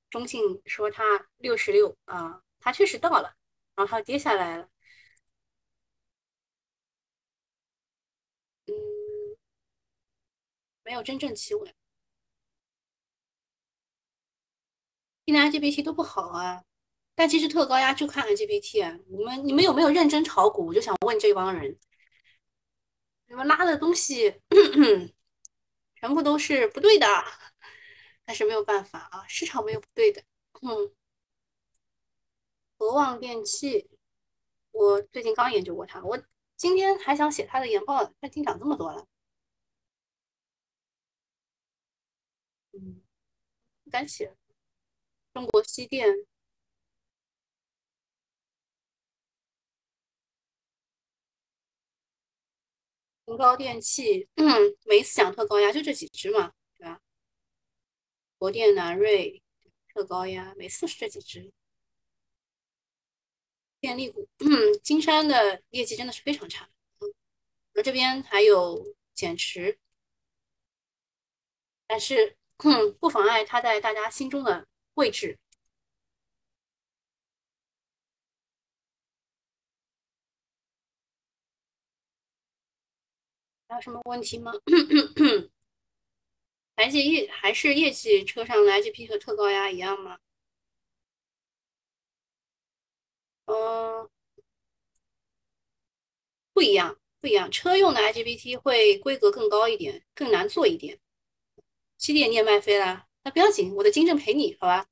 [0.09, 3.35] 中信说它六十六啊，它确实到了。
[3.75, 4.69] 然后跌下来了，
[8.67, 8.73] 嗯，
[10.83, 11.73] 没有真正企稳。
[15.25, 16.63] 今年 GPT 都不好啊，
[17.15, 18.97] 但其实特高压就看 GPT 啊。
[19.09, 20.67] 你们你们有没有认真炒股？
[20.67, 21.77] 我就想问这帮人，
[23.27, 24.41] 你们拉的东西
[25.95, 27.07] 全部都是不对的，
[28.25, 30.21] 但是没有办法啊，市场没有不对的，
[30.61, 30.93] 嗯。
[32.91, 33.89] 和旺电器，
[34.71, 36.21] 我最近刚研究过它，我
[36.57, 39.07] 今天还想写它的研报，它已经涨这么多了，
[42.73, 43.01] 嗯，
[43.85, 44.35] 不敢写。
[45.33, 46.27] 中国西电、
[53.25, 54.27] 宏高电器，
[54.85, 56.99] 每一次讲特高压就这几只嘛，对吧？
[58.37, 59.41] 国电、南瑞、
[59.93, 61.53] 特高压，每次是这几只。
[63.81, 66.69] 电力股，嗯，金山的业绩真的是非常差。
[66.99, 67.13] 嗯，
[67.75, 69.79] 我这边还有减持。
[71.87, 75.37] 但是，嗯，不妨碍它在大家心中的位置。
[83.67, 84.51] 还有什么问题吗？
[86.75, 90.19] 还是业，还是业绩车上的 IGP 和特高压一样吗？
[93.51, 94.09] 嗯，
[96.53, 97.51] 不一样，不一样。
[97.51, 100.99] 车用的 IGBT 会规格更高一点，更难做一点。
[101.97, 104.87] 七点你也卖飞了，那不要紧，我的金正陪你，好吧？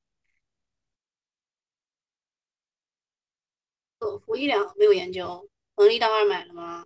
[4.00, 6.86] 呃，福一两没有研究，能力到二买了吗？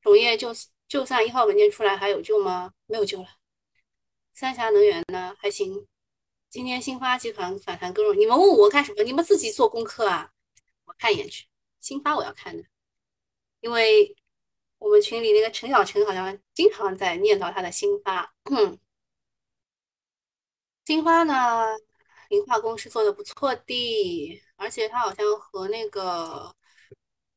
[0.00, 0.54] 种业就
[0.86, 2.72] 就算一号文件出来还有救吗？
[2.86, 3.28] 没有救了。
[4.32, 5.34] 三峡能源呢？
[5.38, 5.88] 还行。
[6.48, 9.02] 今天新发集团反弹更弱，你们问我干什么？
[9.02, 10.32] 你们自己做功课啊！
[10.86, 11.46] 我看一眼去，
[11.80, 12.64] 新发我要看的，
[13.60, 14.16] 因为
[14.78, 18.34] 我们群里那个陈小陈好像经常在念叨他的新发。
[20.84, 21.76] 新发呢，
[22.28, 26.54] 磷化工是做的不错的，而且他好像和那个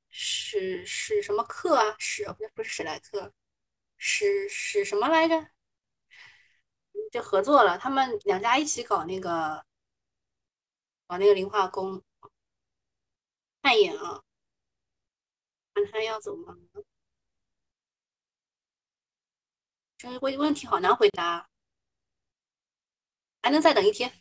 [0.10, 3.34] 史史什么克啊，史不是不是史莱克，
[3.97, 5.47] 史史什么来着？
[7.12, 9.66] 就合作了，他们两家一起搞那个
[11.08, 12.04] 搞那个磷化工。
[13.62, 14.24] 看一眼啊，
[15.74, 16.55] 看他要走吗？
[19.97, 21.49] 这问问题好难回答，
[23.41, 24.14] 还能再等一天。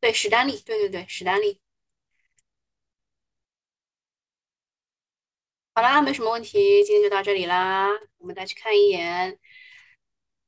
[0.00, 1.60] 对，史丹利，对对对，史丹利。
[5.74, 7.88] 好啦，没什么问题，今天就到这里啦。
[8.18, 9.38] 我们再去看一眼，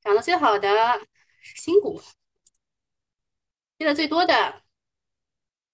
[0.01, 0.99] 涨得最好的
[1.43, 2.01] 是新股，
[3.77, 4.63] 跌的最多的，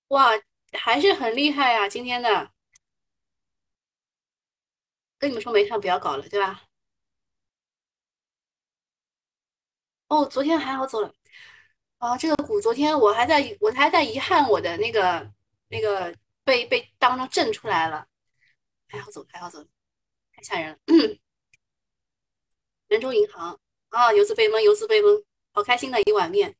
[0.09, 0.31] 哇，
[0.73, 1.89] 还是很厉害啊！
[1.89, 2.51] 今天的，
[5.19, 6.65] 跟你们说没上不要搞了，对吧？
[10.09, 11.15] 哦，昨天还好走了。
[11.99, 15.33] 啊，这个股昨天我还在，我还在遗憾我的那个
[15.69, 18.07] 那个被被当中震出来了，
[18.89, 19.65] 还好走，还好走，
[20.33, 20.79] 太吓人了。
[22.89, 23.59] 人州银行
[23.91, 26.57] 啊，游资被蒙，游资被蒙，好开心的一碗面。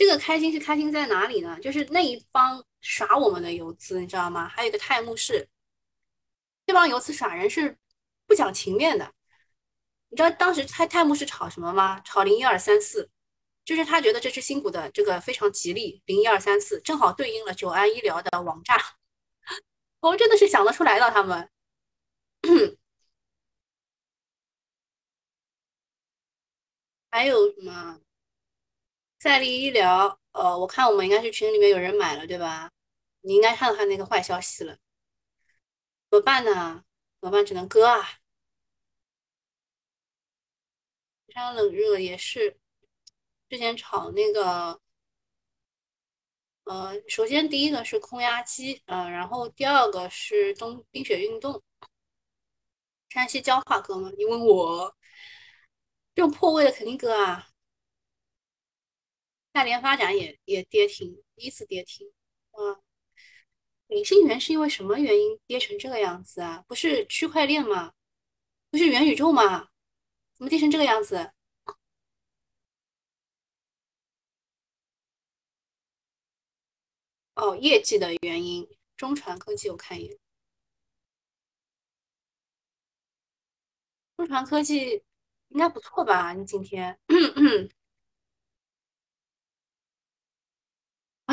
[0.00, 1.60] 这个开心是开心在哪里呢？
[1.60, 4.48] 就是那一帮耍我们的游资，你知道吗？
[4.48, 5.46] 还有一个泰晤士，
[6.64, 7.76] 这帮游资耍人是
[8.26, 9.12] 不讲情面的。
[10.08, 12.00] 你知道当时泰泰晤士炒什么吗？
[12.00, 13.10] 炒零一二三四，
[13.62, 18.78] 就是他觉得这只新股的这个非常吉利，零一二三四正好对应了九安医疗的网炸。
[20.00, 21.50] 我们真的是想得出来的，他们。
[27.10, 28.00] 还有什么？
[29.20, 32.70] 赛力医疗，呃，我看我们应该是群里面有人买了，对吧？
[33.20, 34.78] 你应该看到他那个坏消息了，
[36.10, 36.84] 怎么办呢？
[37.20, 37.44] 怎么办？
[37.44, 38.20] 只能割啊！
[41.26, 42.58] 非常冷热也是，
[43.48, 44.80] 之前炒那个，
[46.64, 51.62] 呃，首先第一个是空压机，呃，然后第二个是冬冰雪运动，
[53.10, 54.10] 山西焦化割吗？
[54.16, 54.96] 你问我，
[56.14, 57.49] 这种破位的肯定割啊！
[59.60, 62.10] 大连发展也也跌停，第一次跌停，
[62.52, 62.80] 啊，
[63.88, 66.64] 领信源是因为什么原因跌成这个样子啊？
[66.66, 67.92] 不是区块链吗？
[68.70, 69.68] 不是元宇宙吗？
[70.34, 71.32] 怎么跌成这个样子？
[77.34, 78.66] 哦，业绩的原因。
[78.96, 80.18] 中传科技我看一眼，
[84.16, 85.02] 中传科技
[85.48, 86.32] 应该不错吧？
[86.32, 86.98] 你今天。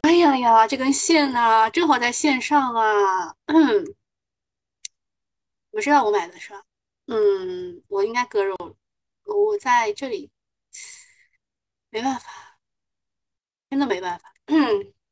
[0.07, 3.35] 哎呀呀，这根线呐，正好在线上啊！
[5.71, 6.63] 我知道我买的是吧？
[7.07, 8.55] 嗯，我应该割肉，
[9.25, 10.31] 我在这里，
[11.89, 12.57] 没办法，
[13.69, 14.33] 真的没办法。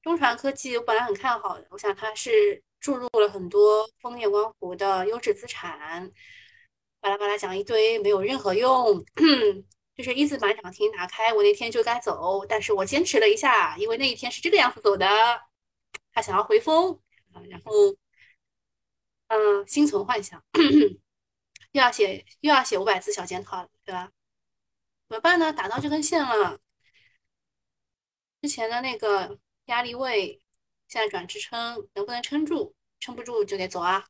[0.01, 6.09] 中传科技我本来很看好的，我想它是注入了很多枫叶光伏的优质资产，
[7.01, 9.03] 巴拉巴拉讲一堆没有任何用。
[9.95, 15.07] 就是一字板涨停打开，我那天就该走，但是我坚持了一下，因为那一天是这个样子走的，
[16.13, 16.99] 他想要回风
[17.33, 17.71] 啊，然后
[19.27, 20.43] 嗯，心存幻想，
[21.71, 24.11] 又要写又要写五百字小检讨了，对吧？
[25.07, 25.53] 怎么办呢？
[25.53, 26.59] 打到这根线了，
[28.41, 30.41] 之前的那个压力位
[30.87, 32.75] 现在转支撑，能不能撑住？
[32.99, 34.05] 撑不住就得走啊。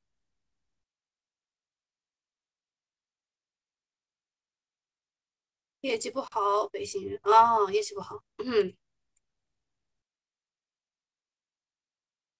[5.85, 8.23] 业绩不好，北信啊，业绩不好。
[8.37, 8.75] 嗯，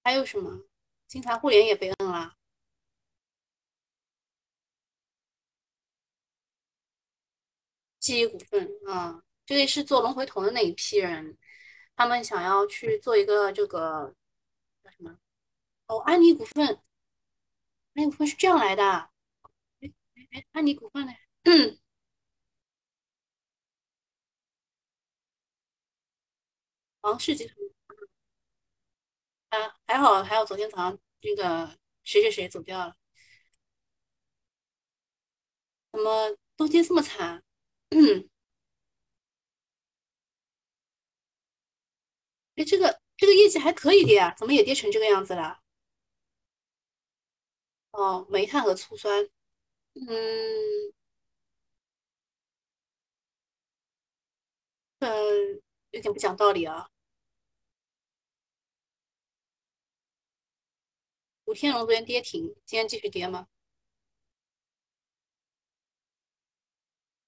[0.04, 0.66] 还有什么？
[1.08, 2.36] 金财互联也被摁了。
[8.00, 11.38] 记忆股份啊，这个是做龙回头的那一批人，
[11.96, 14.16] 他们想要去做一个这个
[14.84, 15.20] 叫什么？
[15.88, 16.66] 哦，安妮股份，
[17.94, 18.84] 安妮股份是这样来的。
[19.82, 21.14] 哎哎哎，安妮股份呢？
[21.44, 21.80] 嗯
[27.06, 27.56] 王氏集团
[29.50, 32.96] 啊，还好还好，昨天早上那个谁谁谁走掉了，
[35.92, 37.44] 怎么冬天这么惨？
[42.56, 45.60] 哎，这个这个业绩还可以的呀，怎么也跌成这个样子了？
[47.92, 49.28] 哦，煤炭和醋酸，
[49.96, 50.94] 嗯，
[55.00, 55.08] 呃，
[55.92, 56.90] 有点不讲道理啊。
[61.46, 63.48] 古天龙昨天跌停，今天继续跌吗？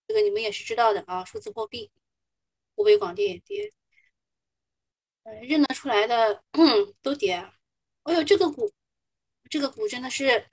[0.08, 1.92] 这个你们也是知道的啊，数字货币，
[2.76, 3.72] 湖北广电也跌，
[5.22, 6.44] 呃，认得出来的
[7.04, 7.36] 都跌。
[8.04, 8.74] 哎呦，这个股，
[9.52, 10.50] 这个股真的是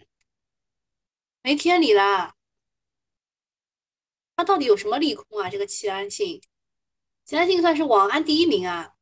[1.41, 2.37] 没天理啦！
[4.37, 5.49] 它到底有什么利空啊？
[5.49, 6.43] 这个齐安信，
[7.25, 8.95] 齐安信算是网安第一名啊，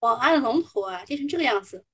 [0.00, 1.86] 网安龙头啊，跌成这个样子，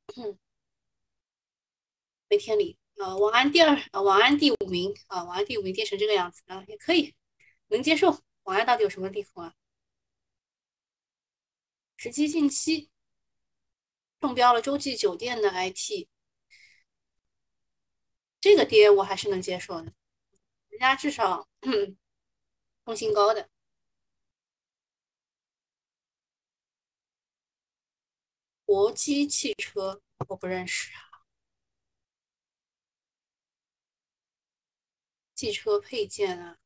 [2.31, 2.78] 没天理。
[2.97, 7.14] 呃，网安第二，呃，网安第五名啊，网安第五名跌成这个样子啊，也可以，
[7.68, 8.22] 能接受。
[8.45, 9.55] 网安到底有什么利空啊？
[11.97, 12.91] 实际近期
[14.20, 16.09] 中标了洲际酒店的 IT，
[18.41, 19.93] 这个跌我还是能接受的，
[20.68, 21.49] 人家至少
[22.85, 23.51] 创新高的。
[28.64, 31.10] 国际汽车我不认识啊，
[35.41, 36.59] 汽车配件啊，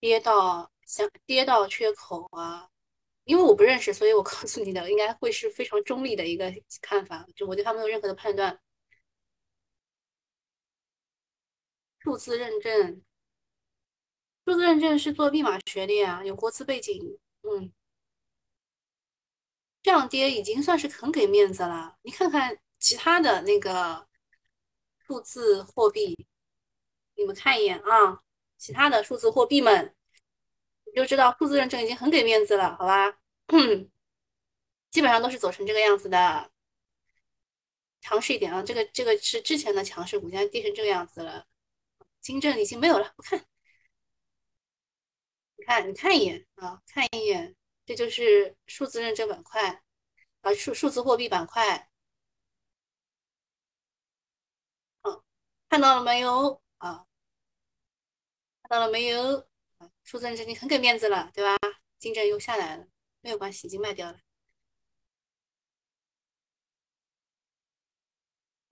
[0.00, 2.68] 跌到像跌到缺口啊，
[3.22, 6.52] 因为我不认识，所以我告诉你的应该会是非常中立的一个
[6.82, 8.60] 看法，就我对他没有任何的判断。
[12.00, 13.04] 数字认证，
[14.44, 17.72] 数字认证是做密码学的呀，有国资背景，嗯，
[19.80, 21.96] 这样跌已经算是很给面子了。
[22.02, 24.08] 你看看其他的那个
[25.10, 26.24] 数字货币，
[27.16, 28.22] 你们看一眼啊，
[28.56, 29.92] 其他的数字货币们，
[30.84, 33.18] 你就知道数字认证已经很给面子了，好吧？
[34.92, 36.52] 基本上都是走成这个样子的，
[38.00, 41.44] 强势一点啊，这个这个是之前的强势股，现在跌成这个样子了。
[42.20, 43.44] 金正已经没有了，不看，
[45.56, 49.82] 你看，你看一眼啊，看一眼，这就是数字认证板块
[50.42, 51.89] 啊，数数字货币板块，
[55.70, 57.06] 看到了没有啊？
[58.64, 59.46] 看到了没有？
[60.04, 61.56] 数字认证已经很给面子了，对吧？
[61.98, 62.86] 金正又下来了，
[63.20, 64.18] 没有关系，已经卖掉了。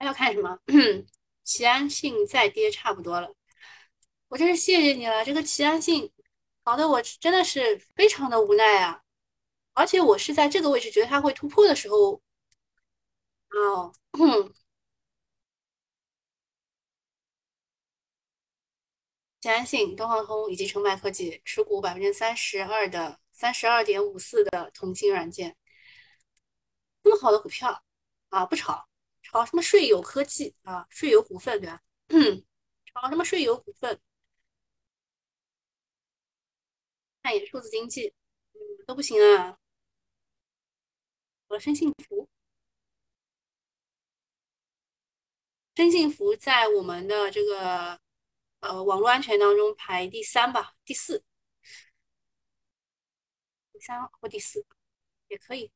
[0.00, 0.58] 还要看什么？
[1.44, 3.32] 齐安信再跌差不多了。
[4.28, 6.12] 我真是谢谢你了，这个齐安信
[6.64, 9.02] 搞得我真的是非常的无奈啊！
[9.74, 12.20] 而且我是在这个位置觉得它会突破的时候，
[13.50, 13.92] 哦，
[19.40, 25.56] 齐安信、东方通以及成百科技持股百分之三十二的三十二点五四的同心软件，
[27.02, 27.84] 这么好的股票
[28.30, 28.88] 啊，不炒，
[29.22, 31.80] 炒什么税友科技啊，税友股份对吧？
[32.92, 34.00] 炒什么税友股份？
[37.22, 38.12] 看一眼数字经济，
[38.54, 39.58] 嗯，都不行啊。
[41.48, 42.28] 我申幸福，
[45.76, 48.00] 申幸福在我们的这个
[48.60, 51.24] 呃网络安全当中排第三吧，第四，
[53.72, 54.64] 第三或第四
[55.28, 55.70] 也可以。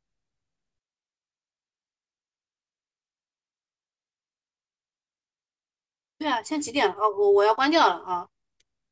[6.18, 6.94] 对啊，现在几点了？
[6.94, 8.28] 哦，我我要关掉了啊，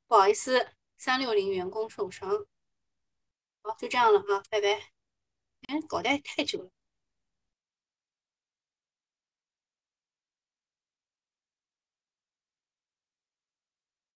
[0.08, 2.28] 不好意思，三六零员工受伤。
[3.62, 4.68] 好，就这样了啊，拜拜。
[5.68, 6.70] 哎，搞得太久了。